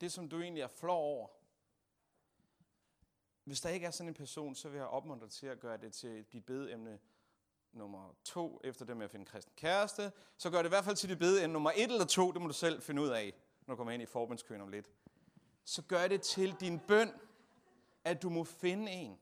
det, 0.00 0.12
som 0.12 0.28
du 0.28 0.40
egentlig 0.40 0.62
er 0.62 0.68
flov 0.68 1.04
over. 1.04 1.28
Hvis 3.44 3.60
der 3.60 3.68
ikke 3.68 3.86
er 3.86 3.90
sådan 3.90 4.08
en 4.08 4.14
person, 4.14 4.54
så 4.54 4.68
vil 4.68 4.78
jeg 4.78 4.86
opmuntre 4.86 5.26
dig 5.26 5.32
til 5.32 5.46
at 5.46 5.60
gøre 5.60 5.76
det 5.76 5.92
til 5.92 6.24
dit 6.32 6.46
bedeemne 6.46 7.00
nummer 7.72 8.14
to, 8.24 8.60
efter 8.64 8.84
det 8.84 8.96
med 8.96 9.04
at 9.04 9.10
finde 9.10 9.22
en 9.22 9.26
kristen 9.26 9.52
kæreste. 9.56 10.12
Så 10.36 10.50
gør 10.50 10.58
det 10.58 10.64
i 10.64 10.68
hvert 10.68 10.84
fald 10.84 10.96
til 10.96 11.08
dit 11.08 11.18
bedeemne 11.18 11.52
nummer 11.52 11.70
et 11.76 11.90
eller 11.90 12.04
to, 12.04 12.32
det 12.32 12.40
må 12.42 12.46
du 12.46 12.52
selv 12.52 12.82
finde 12.82 13.02
ud 13.02 13.08
af, 13.08 13.34
når 13.66 13.74
du 13.74 13.76
kommer 13.76 13.92
ind 13.92 14.02
i 14.02 14.06
forbundskøen 14.06 14.60
om 14.60 14.68
lidt. 14.68 14.90
Så 15.64 15.82
gør 15.82 16.08
det 16.08 16.22
til 16.22 16.54
din 16.60 16.78
bøn, 16.78 17.12
at 18.04 18.22
du 18.22 18.30
må 18.30 18.44
finde 18.44 18.92
en, 18.92 19.18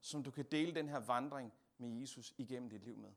som 0.00 0.22
du 0.22 0.30
kan 0.30 0.44
dele 0.50 0.74
den 0.74 0.88
her 0.88 1.00
vandring 1.00 1.52
med 1.78 2.00
Jesus 2.00 2.34
igennem 2.38 2.70
dit 2.70 2.84
liv 2.84 2.96
med. 2.96 3.10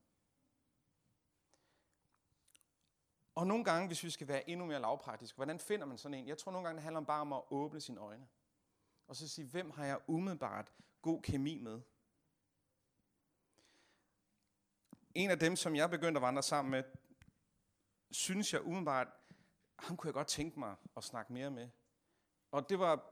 Og 3.36 3.47
nogle 3.47 3.63
gange, 3.63 3.88
hvis 3.88 4.03
vi 4.03 4.10
skal 4.10 4.27
være 4.27 4.49
endnu 4.49 4.65
mere 4.65 4.79
lavpraktiske, 4.79 5.36
hvordan 5.36 5.60
finder 5.60 5.86
man 5.86 5.97
sådan 5.97 6.17
en? 6.17 6.27
Jeg 6.27 6.38
tror 6.38 6.51
nogle 6.51 6.65
gange, 6.67 6.75
det 6.75 6.84
handler 6.84 7.01
bare 7.01 7.21
om 7.21 7.34
at 7.34 7.41
åbne 7.49 7.82
sine 7.82 7.99
øjne. 7.99 8.27
Og 9.08 9.15
så 9.15 9.27
sige, 9.27 9.47
hvem 9.47 9.71
har 9.71 9.86
jeg 9.86 9.99
umiddelbart 10.08 10.73
god 11.01 11.21
kemi 11.21 11.58
med? 11.58 11.82
En 15.15 15.30
af 15.30 15.39
dem, 15.39 15.56
som 15.56 15.76
jeg 15.76 15.89
begyndte 15.89 16.17
at 16.17 16.22
vandre 16.22 16.43
sammen 16.43 16.72
med, 16.72 16.84
synes 18.12 18.54
jeg 18.54 18.65
umiddelbart, 18.65 19.08
ham 19.80 19.98
kunne 19.98 20.08
jeg 20.08 20.13
godt 20.13 20.28
tænke 20.28 20.60
mig 20.60 20.76
at 20.98 21.04
snakke 21.04 21.34
mere 21.34 21.52
med. 21.52 21.69
Og 22.52 22.69
det 22.69 22.80
var 22.80 23.04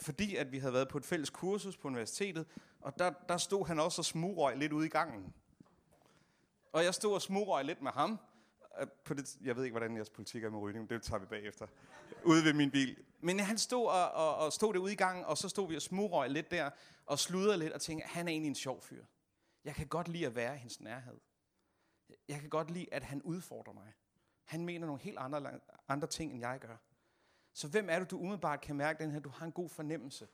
fordi, 0.00 0.36
at 0.36 0.52
vi 0.52 0.58
havde 0.58 0.72
været 0.72 0.88
på 0.88 0.98
et 0.98 1.04
fælles 1.04 1.30
kursus 1.30 1.76
på 1.76 1.88
universitetet, 1.88 2.46
og 2.80 2.98
der, 2.98 3.10
der 3.28 3.36
stod 3.36 3.66
han 3.66 3.80
også 3.80 4.00
og 4.00 4.04
smurøg 4.04 4.56
lidt 4.56 4.72
ude 4.72 4.86
i 4.86 4.88
gangen. 4.88 5.34
Og 6.72 6.84
jeg 6.84 6.94
stod 6.94 7.14
og 7.14 7.22
smurøg 7.22 7.64
lidt 7.64 7.82
med 7.82 7.90
ham, 7.90 8.18
øh, 8.80 8.86
på 9.04 9.14
det, 9.14 9.36
jeg 9.44 9.56
ved 9.56 9.64
ikke, 9.64 9.72
hvordan 9.72 9.96
jeres 9.96 10.10
politik 10.10 10.44
er 10.44 10.50
med 10.50 10.58
rygning, 10.58 10.86
men 10.88 10.98
det 10.98 11.02
tager 11.02 11.20
vi 11.20 11.26
bagefter. 11.26 11.66
Ude 12.24 12.44
ved 12.44 12.52
min 12.52 12.70
bil. 12.70 12.96
Men 13.20 13.40
han 13.40 13.58
stod 13.58 13.86
og, 13.86 14.10
og, 14.10 14.36
og 14.36 14.52
stod 14.52 14.74
derude 14.74 14.92
i 14.92 14.96
gangen, 14.96 15.24
og 15.24 15.38
så 15.38 15.48
stod 15.48 15.68
vi 15.68 15.76
og 15.76 15.82
smurøg 15.82 16.30
lidt 16.30 16.50
der, 16.50 16.70
og 17.06 17.18
sludrede 17.18 17.58
lidt, 17.58 17.72
og 17.72 17.80
tænkte, 17.80 18.08
han 18.08 18.28
er 18.28 18.32
egentlig 18.32 18.48
en 18.48 18.54
sjov 18.54 18.82
fyr. 18.82 19.04
Jeg 19.64 19.74
kan 19.74 19.86
godt 19.86 20.08
lide 20.08 20.26
at 20.26 20.34
være 20.34 20.54
i 20.54 20.58
hans 20.58 20.80
nærhed. 20.80 21.20
Jeg 22.28 22.40
kan 22.40 22.50
godt 22.50 22.70
lide, 22.70 22.94
at 22.94 23.02
han 23.02 23.22
udfordrer 23.22 23.72
mig. 23.72 23.92
Han 24.44 24.64
mener 24.64 24.86
nogle 24.86 25.02
helt 25.02 25.18
andre, 25.18 25.60
andre 25.88 26.08
ting, 26.08 26.32
end 26.32 26.40
jeg 26.40 26.60
gør. 26.60 26.76
Så 27.52 27.68
hvem 27.68 27.90
er 27.90 27.98
det, 27.98 28.10
du 28.10 28.18
umiddelbart 28.18 28.60
kan 28.60 28.76
mærke 28.76 29.02
den 29.04 29.10
her, 29.10 29.20
du 29.20 29.28
har 29.28 29.46
en 29.46 29.52
god 29.52 29.68
fornemmelse. 29.68 30.28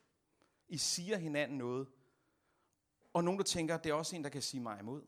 I 0.67 0.77
siger 0.77 1.17
hinanden 1.17 1.57
noget. 1.57 1.87
Og 3.13 3.23
nogen, 3.23 3.37
der 3.37 3.43
tænker, 3.43 3.77
det 3.77 3.89
er 3.89 3.93
også 3.93 4.15
en, 4.15 4.23
der 4.23 4.29
kan 4.29 4.41
sige 4.41 4.61
mig 4.61 4.79
imod. 4.79 5.01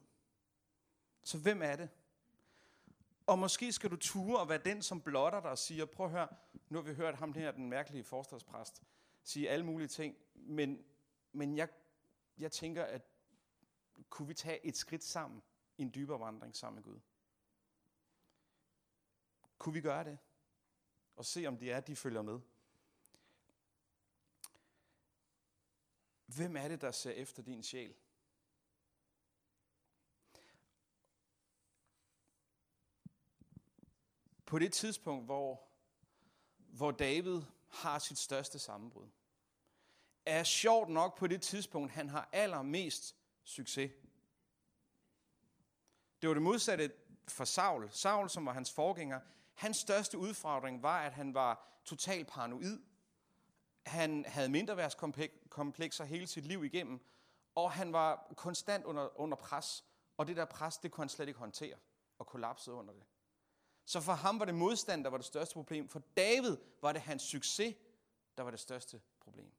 Så 1.23 1.37
hvem 1.37 1.61
er 1.61 1.75
det? 1.75 1.89
Og 3.25 3.39
måske 3.39 3.71
skal 3.71 3.91
du 3.91 3.95
ture 3.95 4.39
og 4.39 4.49
være 4.49 4.57
den, 4.57 4.81
som 4.81 5.01
blotter 5.01 5.41
dig 5.41 5.51
og 5.51 5.57
siger, 5.57 5.85
prøv 5.85 6.05
at 6.05 6.11
høre, 6.11 6.27
nu 6.69 6.77
har 6.77 6.83
vi 6.83 6.93
hørt 6.93 7.15
ham 7.15 7.33
her, 7.33 7.51
den 7.51 7.69
mærkelige 7.69 8.03
forstadspræst, 8.03 8.83
sige 9.23 9.49
alle 9.49 9.65
mulige 9.65 9.87
ting, 9.87 10.15
men, 10.35 10.83
men 11.31 11.57
jeg, 11.57 11.69
jeg 12.37 12.51
tænker, 12.51 12.83
at 12.83 13.01
kunne 14.09 14.27
vi 14.27 14.33
tage 14.33 14.65
et 14.65 14.77
skridt 14.77 15.03
sammen 15.03 15.43
i 15.77 15.81
en 15.81 15.93
dybere 15.93 16.19
vandring 16.19 16.55
sammen 16.55 16.75
med 16.75 16.83
Gud? 16.83 16.99
Kunne 19.57 19.73
vi 19.73 19.81
gøre 19.81 20.03
det? 20.03 20.17
Og 21.15 21.25
se, 21.25 21.45
om 21.45 21.57
det 21.57 21.71
er, 21.71 21.79
de 21.79 21.95
følger 21.95 22.21
med. 22.21 22.39
Hvem 26.25 26.55
er 26.55 26.67
det, 26.67 26.81
der 26.81 26.91
ser 26.91 27.11
efter 27.11 27.43
din 27.43 27.63
sjæl? 27.63 27.95
på 34.49 34.59
det 34.59 34.73
tidspunkt, 34.73 35.25
hvor, 35.25 35.61
hvor 36.57 36.91
David 36.91 37.41
har 37.67 37.99
sit 37.99 38.17
største 38.17 38.59
sammenbrud, 38.59 39.07
er 40.25 40.43
sjovt 40.43 40.89
nok 40.89 41.17
på 41.17 41.27
det 41.27 41.41
tidspunkt, 41.41 41.91
han 41.91 42.09
har 42.09 42.29
allermest 42.31 43.15
succes. 43.49 43.91
Det 46.21 46.29
var 46.29 46.33
det 46.33 46.43
modsatte 46.43 46.91
for 47.27 47.45
Saul. 47.45 47.89
Saul, 47.91 48.29
som 48.29 48.45
var 48.45 48.53
hans 48.53 48.71
forgænger, 48.71 49.19
hans 49.53 49.77
største 49.77 50.17
udfordring 50.17 50.83
var, 50.83 51.01
at 51.01 51.13
han 51.13 51.33
var 51.33 51.81
totalt 51.85 52.27
paranoid. 52.27 52.79
Han 53.85 54.25
havde 54.27 54.49
mindreværdskomplekser 54.49 56.03
hele 56.03 56.27
sit 56.27 56.45
liv 56.45 56.63
igennem, 56.63 56.99
og 57.55 57.71
han 57.71 57.93
var 57.93 58.33
konstant 58.37 58.85
under, 58.85 59.19
under 59.19 59.37
pres. 59.37 59.85
Og 60.17 60.27
det 60.27 60.35
der 60.37 60.45
pres, 60.45 60.77
det 60.77 60.91
kunne 60.91 61.01
han 61.01 61.09
slet 61.09 61.27
ikke 61.27 61.39
håndtere, 61.39 61.75
og 62.19 62.27
kollapsede 62.27 62.75
under 62.75 62.93
det. 62.93 63.03
Så 63.85 64.01
for 64.01 64.13
ham 64.13 64.39
var 64.39 64.45
det 64.45 64.55
modstand, 64.55 65.03
der 65.03 65.09
var 65.09 65.17
det 65.17 65.25
største 65.25 65.53
problem. 65.53 65.89
For 65.89 66.01
David 66.17 66.57
var 66.81 66.91
det 66.91 67.01
hans 67.01 67.23
succes, 67.23 67.75
der 68.37 68.43
var 68.43 68.51
det 68.51 68.59
største 68.59 69.01
problem. 69.19 69.51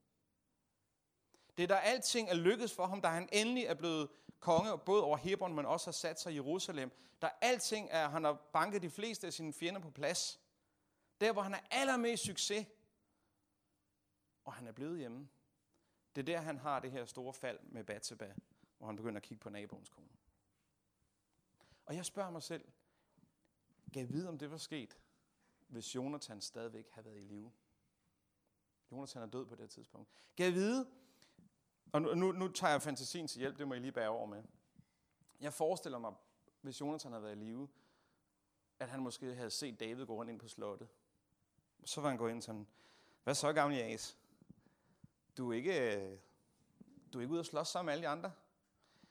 Det 1.57 1.63
er 1.63 1.67
der 1.67 1.77
alting 1.77 2.29
er 2.29 2.35
lykkedes 2.35 2.75
for 2.75 2.87
ham, 2.87 3.03
da 3.03 3.09
han 3.09 3.29
endelig 3.33 3.65
er 3.65 3.75
blevet 3.75 4.09
konge, 4.41 4.79
både 4.79 5.05
over 5.05 5.17
Hebron, 5.17 5.55
men 5.55 5.67
også 5.67 5.87
har 5.87 5.93
sat 5.93 6.21
sig 6.21 6.33
i 6.33 6.35
Jerusalem. 6.35 6.93
Der 7.23 7.29
alting 7.41 7.89
er, 7.91 8.09
han 8.09 8.25
har 8.25 8.33
banket 8.53 8.83
de 8.83 8.91
fleste 8.91 9.27
af 9.27 9.33
sine 9.33 9.53
fjender 9.53 9.81
på 9.81 9.91
plads. 9.91 10.41
Der, 11.21 11.33
hvor 11.33 11.43
han 11.43 11.55
er 11.55 11.61
allermest 11.71 12.25
succes, 12.25 12.67
og 14.45 14.53
han 14.53 14.67
er 14.67 14.73
blevet 14.73 14.99
hjemme. 14.99 15.29
Det 16.17 16.23
er 16.23 16.27
der, 16.27 16.41
han 16.41 16.59
har 16.59 16.81
det 16.81 16.91
her 16.91 17.05
store 17.05 17.35
fald 17.35 17.59
med 17.63 17.85
Batseba, 17.85 18.35
hvor 18.79 18.87
han 18.87 18.97
begynder 18.97 19.17
at 19.17 19.23
kigge 19.23 19.41
på 19.41 19.51
naboens 19.51 19.89
kone. 19.89 20.09
Og 21.87 21.97
jeg 21.97 22.05
spørger 22.05 22.31
mig 22.31 22.43
selv, 22.43 22.65
Gav 23.93 24.09
vide, 24.09 24.29
om 24.29 24.39
det 24.39 24.51
var 24.51 24.57
sket, 24.57 24.99
hvis 25.69 25.95
Jonathan 25.95 26.41
stadigvæk 26.41 26.91
havde 26.91 27.05
været 27.05 27.21
i 27.21 27.25
live. 27.25 27.53
Jonathan 28.93 29.23
er 29.23 29.27
død 29.27 29.47
på 29.47 29.55
det 29.55 29.71
tidspunkt. 29.71 30.11
Gav 30.37 30.53
vide, 30.53 30.91
og 31.93 32.03
nu, 32.03 32.15
nu, 32.15 32.33
nu 32.33 32.49
tager 32.49 32.71
jeg 32.71 32.83
fantasien 32.83 33.29
til 33.29 33.39
hjælp, 33.39 33.59
det 33.59 33.69
må 33.69 33.75
I 33.75 33.79
lige 33.79 33.93
bære 33.93 34.09
over 34.09 34.27
med. 34.27 34.43
Jeg 35.41 35.53
forestiller 35.53 35.99
mig, 35.99 36.15
hvis 36.61 36.81
Jonathan 36.81 37.13
havde 37.13 37.23
været 37.23 37.37
i 37.37 37.41
live, 37.41 37.69
at 38.79 38.89
han 38.89 39.01
måske 39.01 39.35
havde 39.35 39.51
set 39.51 39.81
David 39.81 40.07
gå 40.07 40.15
rundt 40.15 40.31
ind 40.31 40.41
på 40.41 40.49
slottet. 40.49 40.89
Så 41.85 42.01
var 42.01 42.09
han 42.09 42.19
gået 42.19 42.31
ind 42.31 42.43
sådan, 42.43 42.67
hvad 43.25 43.35
så 43.35 43.53
gamle 43.53 43.77
Jas? 43.77 44.19
Du 45.37 45.51
er 45.51 45.57
ikke, 45.57 45.97
øh, 45.97 46.19
du 47.13 47.19
er 47.19 47.23
ikke 47.23 47.33
ude 47.33 47.41
at 47.41 47.47
slås 47.47 47.69
sammen 47.69 47.87
med 47.87 47.93
alle 47.93 48.03
de 48.03 48.09
andre? 48.09 48.33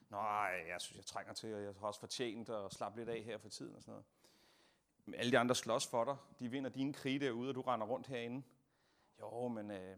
Nej, 0.10 0.66
jeg 0.68 0.82
synes, 0.82 0.98
jeg 0.98 1.06
trænger 1.06 1.34
til, 1.34 1.56
og 1.56 1.64
jeg 1.64 1.74
har 1.80 1.88
også 1.88 2.00
fortjent 2.00 2.50
at 2.50 2.74
slappe 2.74 3.00
lidt 3.00 3.10
af 3.10 3.22
her 3.24 3.38
for 3.38 3.50
tiden 3.50 3.76
og 3.76 3.82
sådan 3.82 3.92
noget 3.92 4.06
alle 5.14 5.32
de 5.32 5.40
andre 5.40 5.56
slås 5.56 5.88
for 5.88 6.04
dig. 6.04 6.18
De 6.40 6.50
vinder 6.52 6.70
dine 6.70 6.94
krige 6.94 7.20
derude, 7.20 7.50
og 7.50 7.56
du 7.56 7.62
render 7.62 7.88
rundt 7.88 8.08
herinde. 8.08 8.44
Jo, 9.20 9.48
men 9.48 9.72
øh, 9.72 9.98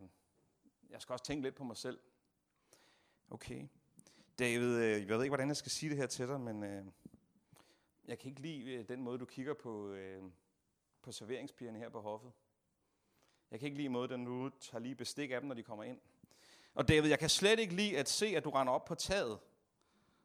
jeg 0.89 1.01
skal 1.01 1.13
også 1.13 1.25
tænke 1.25 1.43
lidt 1.43 1.55
på 1.55 1.63
mig 1.63 1.77
selv. 1.77 1.99
Okay. 3.31 3.67
David, 4.39 4.75
øh, 4.75 5.07
jeg 5.07 5.07
ved 5.07 5.23
ikke, 5.23 5.29
hvordan 5.29 5.47
jeg 5.47 5.57
skal 5.57 5.71
sige 5.71 5.89
det 5.89 5.97
her 5.97 6.07
til 6.07 6.27
dig, 6.27 6.39
men 6.39 6.63
øh, 6.63 6.85
jeg 8.05 8.19
kan 8.19 8.29
ikke 8.29 8.41
lide 8.41 8.73
øh, 8.73 8.87
den 8.87 9.01
måde, 9.01 9.19
du 9.19 9.25
kigger 9.25 9.53
på, 9.53 9.91
øh, 9.91 10.23
på 11.01 11.11
serveringspigerne 11.11 11.79
her 11.79 11.89
på 11.89 12.01
hoffet. 12.01 12.31
Jeg 13.51 13.59
kan 13.59 13.65
ikke 13.65 13.77
lide 13.77 13.89
måden, 13.89 14.25
du 14.25 14.49
tager 14.59 14.79
lige 14.79 14.95
bestik 14.95 15.31
af 15.31 15.41
dem, 15.41 15.47
når 15.47 15.55
de 15.55 15.63
kommer 15.63 15.83
ind. 15.83 15.99
Og 16.73 16.87
David, 16.87 17.09
jeg 17.09 17.19
kan 17.19 17.29
slet 17.29 17.59
ikke 17.59 17.75
lide 17.75 17.97
at 17.97 18.09
se, 18.09 18.25
at 18.25 18.43
du 18.43 18.49
render 18.49 18.73
op 18.73 18.85
på 18.85 18.95
taget. 18.95 19.39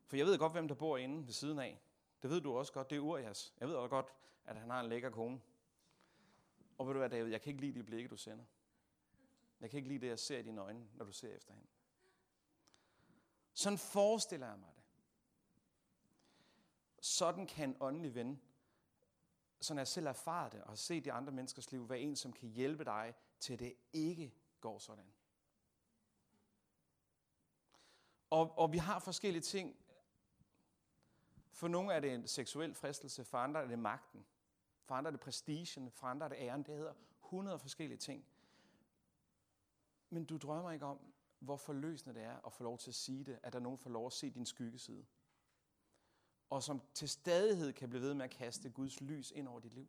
For 0.06 0.16
jeg 0.16 0.26
ved 0.26 0.38
godt, 0.38 0.52
hvem 0.52 0.68
der 0.68 0.74
bor 0.74 0.96
inde 0.96 1.26
ved 1.26 1.32
siden 1.32 1.58
af. 1.58 1.80
Det 2.22 2.30
ved 2.30 2.40
du 2.40 2.58
også 2.58 2.72
godt, 2.72 2.90
det 2.90 2.96
er 2.96 3.00
Urias. 3.00 3.54
Jeg 3.60 3.68
ved 3.68 3.74
også 3.74 3.90
godt, 3.90 4.06
at 4.46 4.56
han 4.56 4.70
har 4.70 4.80
en 4.80 4.88
lækker 4.88 5.10
kone. 5.10 5.40
Og 6.78 6.86
ved 6.86 6.94
du 6.94 6.98
hvad, 6.98 7.10
David, 7.10 7.30
jeg 7.30 7.42
kan 7.42 7.50
ikke 7.50 7.60
lide 7.60 7.78
de 7.78 7.84
blikke, 7.84 8.08
du 8.08 8.16
sender. 8.16 8.44
Jeg 9.60 9.70
kan 9.70 9.76
ikke 9.76 9.88
lide 9.88 10.00
det, 10.00 10.08
jeg 10.08 10.18
ser 10.18 10.38
i 10.38 10.42
dine 10.42 10.60
øjne, 10.60 10.86
når 10.94 11.04
du 11.04 11.12
ser 11.12 11.36
efter 11.36 11.52
hende. 11.52 11.68
Sådan 13.56 13.78
forestiller 13.78 14.48
jeg 14.48 14.58
mig 14.58 14.70
det. 14.76 14.82
Sådan 17.00 17.46
kan 17.46 17.68
en 17.68 17.76
åndelig 17.80 18.14
ven, 18.14 18.42
sådan 19.60 19.78
jeg 19.78 19.88
selv 19.88 20.06
erfaret 20.06 20.52
det, 20.52 20.62
og 20.62 20.68
har 20.68 20.76
set 20.76 21.04
de 21.04 21.12
andre 21.12 21.32
menneskers 21.32 21.72
liv, 21.72 21.88
være 21.88 22.00
en, 22.00 22.16
som 22.16 22.32
kan 22.32 22.48
hjælpe 22.48 22.84
dig 22.84 23.14
til, 23.40 23.52
at 23.52 23.58
det 23.58 23.74
ikke 23.92 24.34
går 24.60 24.78
sådan. 24.78 25.12
Og, 28.30 28.58
og 28.58 28.72
vi 28.72 28.78
har 28.78 28.98
forskellige 28.98 29.42
ting. 29.42 29.76
For 31.50 31.68
nogle 31.68 31.94
er 31.94 32.00
det 32.00 32.14
en 32.14 32.28
seksuel 32.28 32.74
fristelse, 32.74 33.24
for 33.24 33.38
andre 33.38 33.62
er 33.62 33.66
det 33.66 33.78
magten, 33.78 34.26
for 34.84 34.94
andre 34.94 35.08
er 35.08 35.12
det 35.12 35.20
prestigen, 35.20 35.90
for 35.90 36.06
andre 36.06 36.26
er 36.26 36.28
det 36.28 36.36
æren. 36.38 36.62
Det 36.62 36.76
hedder 36.76 36.94
100 37.24 37.58
forskellige 37.58 37.98
ting. 37.98 38.26
Men 40.10 40.24
du 40.24 40.36
drømmer 40.36 40.70
ikke 40.70 40.86
om, 40.86 41.12
hvor 41.38 41.56
forløsende 41.56 42.14
det 42.14 42.22
er 42.22 42.46
at 42.46 42.52
få 42.52 42.62
lov 42.64 42.78
til 42.78 42.90
at 42.90 42.94
sige 42.94 43.24
det, 43.24 43.38
at 43.42 43.52
der 43.52 43.58
er 43.58 43.62
nogen, 43.62 43.78
der 43.78 43.82
får 43.82 43.90
lov 43.90 44.06
at 44.06 44.12
se 44.12 44.30
din 44.30 44.46
skyggeside. 44.46 45.06
Og 46.50 46.62
som 46.62 46.82
til 46.94 47.08
stadighed 47.08 47.72
kan 47.72 47.88
blive 47.88 48.02
ved 48.02 48.14
med 48.14 48.24
at 48.24 48.30
kaste 48.30 48.70
Guds 48.70 49.00
lys 49.00 49.30
ind 49.30 49.48
over 49.48 49.60
dit 49.60 49.74
liv. 49.74 49.88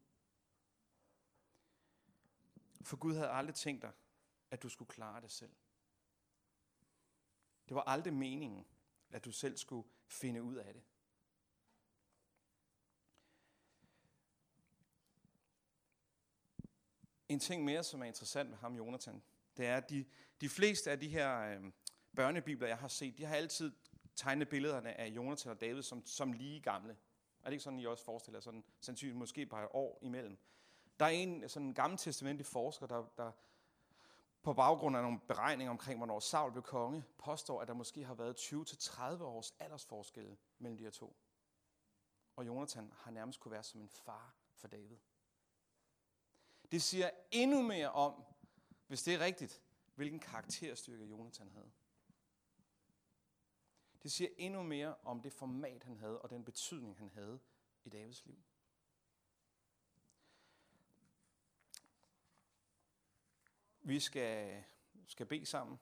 For 2.81 2.97
Gud 2.97 3.13
havde 3.13 3.29
aldrig 3.29 3.55
tænkt 3.55 3.81
dig, 3.81 3.91
at 4.51 4.63
du 4.63 4.69
skulle 4.69 4.89
klare 4.89 5.21
det 5.21 5.31
selv. 5.31 5.55
Det 7.69 7.75
var 7.75 7.81
aldrig 7.81 8.13
meningen, 8.13 8.65
at 9.09 9.25
du 9.25 9.31
selv 9.31 9.57
skulle 9.57 9.89
finde 10.07 10.43
ud 10.43 10.55
af 10.55 10.73
det. 10.73 10.83
En 17.29 17.39
ting 17.39 17.63
mere, 17.63 17.83
som 17.83 18.01
er 18.01 18.05
interessant 18.05 18.49
med 18.49 18.57
ham, 18.57 18.75
Jonathan, 18.75 19.23
det 19.57 19.67
er, 19.67 19.77
at 19.77 19.89
de, 19.89 20.05
de 20.41 20.49
fleste 20.49 20.91
af 20.91 20.99
de 20.99 21.07
her 21.07 21.39
øh, 21.39 21.71
børnebibler, 22.15 22.67
jeg 22.67 22.77
har 22.77 22.87
set, 22.87 23.17
de 23.17 23.25
har 23.25 23.35
altid 23.35 23.71
tegnet 24.15 24.49
billederne 24.49 24.99
af 24.99 25.07
Jonathan 25.07 25.51
og 25.51 25.61
David 25.61 25.81
som, 25.81 26.05
som 26.05 26.33
lige 26.33 26.61
gamle. 26.61 26.97
Er 27.39 27.45
det 27.45 27.51
ikke 27.51 27.63
sådan, 27.63 27.79
I 27.79 27.85
også 27.85 28.03
forestiller 28.03 28.39
sådan 28.39 28.63
sandsynligt 28.79 29.17
måske 29.17 29.45
bare 29.45 29.63
et 29.63 29.69
år 29.73 29.99
imellem? 30.01 30.37
Der 30.99 31.05
er 31.05 31.09
en 31.09 31.49
sådan 31.49 31.67
en 31.67 31.73
gammeltestamentlig 31.73 32.45
forsker, 32.45 32.87
der, 32.87 33.05
der 33.17 33.31
på 34.43 34.53
baggrund 34.53 34.97
af 34.97 35.03
nogle 35.03 35.19
beregninger 35.27 35.71
omkring, 35.71 35.99
hvornår 35.99 36.19
Saul 36.19 36.51
blev 36.51 36.63
konge, 36.63 37.03
påstår, 37.17 37.61
at 37.61 37.67
der 37.67 37.73
måske 37.73 38.05
har 38.05 38.13
været 38.13 38.35
20-30 38.35 39.23
års 39.23 39.53
aldersforskel 39.59 40.37
mellem 40.59 40.77
de 40.77 40.83
her 40.83 40.91
to. 40.91 41.15
Og 42.35 42.47
Jonathan 42.47 42.93
har 42.95 43.11
nærmest 43.11 43.39
kunne 43.39 43.51
være 43.51 43.63
som 43.63 43.81
en 43.81 43.89
far 43.89 44.35
for 44.55 44.67
David. 44.67 44.97
Det 46.71 46.81
siger 46.81 47.09
endnu 47.31 47.61
mere 47.61 47.91
om, 47.91 48.23
hvis 48.87 49.03
det 49.03 49.13
er 49.13 49.19
rigtigt, 49.19 49.63
hvilken 49.95 50.19
karakterstyrke 50.19 51.05
Jonathan 51.05 51.49
havde. 51.49 51.71
Det 54.03 54.11
siger 54.11 54.29
endnu 54.37 54.63
mere 54.63 54.95
om 54.95 55.21
det 55.21 55.33
format, 55.33 55.83
han 55.83 55.97
havde, 55.97 56.21
og 56.21 56.29
den 56.29 56.45
betydning, 56.45 56.97
han 56.97 57.09
havde 57.09 57.39
i 57.83 57.89
Davids 57.89 58.25
liv. 58.25 58.37
Vi 63.81 63.99
skal, 63.99 64.63
skal 65.07 65.25
bede 65.25 65.45
sammen. 65.45 65.79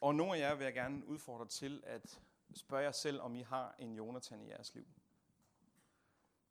Og 0.00 0.14
nogle 0.14 0.34
af 0.34 0.38
jer 0.38 0.54
vil 0.54 0.64
jeg 0.64 0.74
gerne 0.74 1.06
udfordre 1.06 1.48
til 1.48 1.82
at 1.86 2.20
spørge 2.54 2.82
jer 2.82 2.92
selv, 2.92 3.20
om 3.20 3.34
I 3.34 3.42
har 3.42 3.74
en 3.78 3.94
Jonathan 3.94 4.40
i 4.40 4.48
jeres 4.48 4.74
liv. 4.74 4.86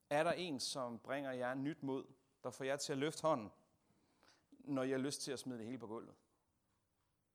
Er 0.09 0.23
der 0.23 0.31
en, 0.31 0.59
som 0.59 0.99
bringer 0.99 1.31
jer 1.31 1.53
nyt 1.53 1.83
mod, 1.83 2.13
der 2.43 2.51
får 2.51 2.63
jer 2.63 2.77
til 2.77 2.93
at 2.93 2.99
løfte 2.99 3.21
hånden, 3.21 3.51
når 4.67 4.83
jeg 4.83 4.97
har 4.97 5.03
lyst 5.03 5.21
til 5.21 5.31
at 5.31 5.39
smide 5.39 5.59
det 5.59 5.65
hele 5.65 5.79
på 5.79 5.87
gulvet? 5.87 6.15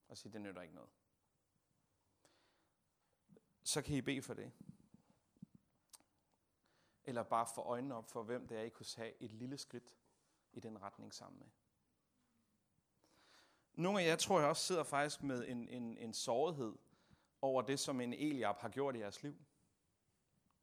Og 0.08 0.16
sige, 0.16 0.32
det 0.32 0.40
nytter 0.40 0.62
ikke 0.62 0.74
noget. 0.74 0.90
Så 3.62 3.82
kan 3.82 3.96
I 3.96 4.00
bede 4.00 4.22
for 4.22 4.34
det. 4.34 4.52
Eller 7.04 7.22
bare 7.22 7.46
få 7.54 7.60
øjnene 7.60 7.94
op 7.94 8.10
for, 8.10 8.22
hvem 8.22 8.48
det 8.48 8.58
er, 8.58 8.62
I 8.62 8.68
kunne 8.68 8.86
have 8.96 9.22
et 9.22 9.32
lille 9.32 9.58
skridt 9.58 9.96
i 10.52 10.60
den 10.60 10.82
retning 10.82 11.14
sammen 11.14 11.38
med. 11.38 11.48
Nogle 13.72 14.00
af 14.00 14.06
jer 14.06 14.16
tror 14.16 14.40
jeg 14.40 14.48
også 14.48 14.66
sidder 14.66 14.82
faktisk 14.82 15.22
med 15.22 15.48
en, 15.48 15.68
en, 15.68 15.98
en 15.98 16.14
sårighed 16.14 16.74
over 17.42 17.62
det, 17.62 17.80
som 17.80 18.00
en 18.00 18.12
Eliab 18.12 18.56
har 18.58 18.68
gjort 18.68 18.96
i 18.96 18.98
jeres 18.98 19.22
liv. 19.22 19.36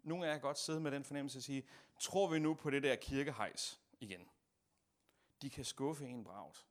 Nogle 0.03 0.25
af 0.25 0.29
jer 0.29 0.35
kan 0.35 0.41
godt 0.41 0.57
sidde 0.57 0.79
med 0.79 0.91
den 0.91 1.03
fornemmelse 1.03 1.37
at 1.37 1.43
sige, 1.43 1.67
tror 1.99 2.27
vi 2.27 2.39
nu 2.39 2.53
på 2.53 2.69
det 2.69 2.83
der 2.83 2.95
kirkehejs 2.95 3.79
igen? 3.99 4.29
De 5.41 5.49
kan 5.49 5.65
skuffe 5.65 6.05
en 6.05 6.23
bragt. 6.23 6.67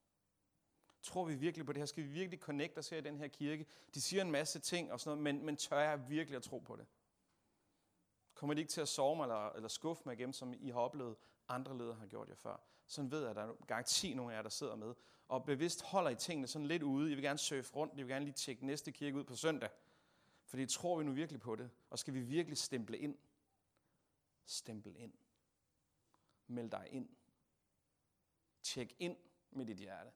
Tror 1.02 1.24
vi 1.24 1.34
virkelig 1.34 1.66
på 1.66 1.72
det 1.72 1.80
her? 1.80 1.86
Skal 1.86 2.04
vi 2.04 2.08
virkelig 2.08 2.40
connecte 2.40 2.78
os 2.78 2.88
her 2.88 2.98
i 2.98 3.00
den 3.00 3.18
her 3.18 3.28
kirke? 3.28 3.66
De 3.94 4.00
siger 4.00 4.22
en 4.22 4.30
masse 4.30 4.58
ting 4.58 4.92
og 4.92 5.00
sådan 5.00 5.18
noget, 5.18 5.34
men, 5.34 5.46
men 5.46 5.56
tør 5.56 5.80
jeg 5.80 6.08
virkelig 6.08 6.36
at 6.36 6.42
tro 6.42 6.58
på 6.58 6.76
det? 6.76 6.86
Kommer 8.34 8.54
de 8.54 8.60
ikke 8.60 8.70
til 8.70 8.80
at 8.80 8.88
sove 8.88 9.16
mig 9.16 9.24
eller, 9.24 9.50
eller 9.50 9.68
skuffe 9.68 10.02
mig 10.06 10.12
igennem, 10.12 10.32
som 10.32 10.54
I 10.54 10.70
har 10.70 10.80
oplevet, 10.80 11.16
andre 11.48 11.78
ledere 11.78 11.94
har 11.94 12.06
gjort 12.06 12.28
jer 12.28 12.34
før? 12.34 12.60
Sådan 12.86 13.10
ved 13.10 13.20
jeg, 13.20 13.30
at 13.30 13.36
der 13.36 13.42
er 13.42 13.52
garanti 13.66 14.14
nogle 14.14 14.32
af 14.32 14.36
jer, 14.36 14.42
der 14.42 14.48
sidder 14.48 14.76
med. 14.76 14.94
Og 15.28 15.44
bevidst 15.44 15.82
holder 15.82 16.10
I 16.10 16.14
tingene 16.14 16.46
sådan 16.46 16.66
lidt 16.66 16.82
ude. 16.82 17.12
I 17.12 17.14
vil 17.14 17.24
gerne 17.24 17.38
surfe 17.38 17.74
rundt. 17.74 17.94
I 17.94 17.96
vil 17.96 18.08
gerne 18.08 18.24
lige 18.24 18.34
tjekke 18.34 18.66
næste 18.66 18.92
kirke 18.92 19.16
ud 19.16 19.24
på 19.24 19.36
søndag. 19.36 19.70
Fordi 20.44 20.66
tror 20.66 20.98
vi 20.98 21.04
nu 21.04 21.12
virkelig 21.12 21.40
på 21.40 21.56
det? 21.56 21.70
Og 21.90 21.98
skal 21.98 22.14
vi 22.14 22.20
virkelig 22.20 22.58
stemple 22.58 22.98
ind? 22.98 23.18
Stemple 24.44 24.94
ind. 24.94 25.12
Meld 26.46 26.70
dig 26.70 26.88
ind. 26.90 27.08
Tjek 28.66 28.94
ind 28.98 29.16
med 29.50 29.66
dit 29.66 29.78
hjerte. 29.78 30.10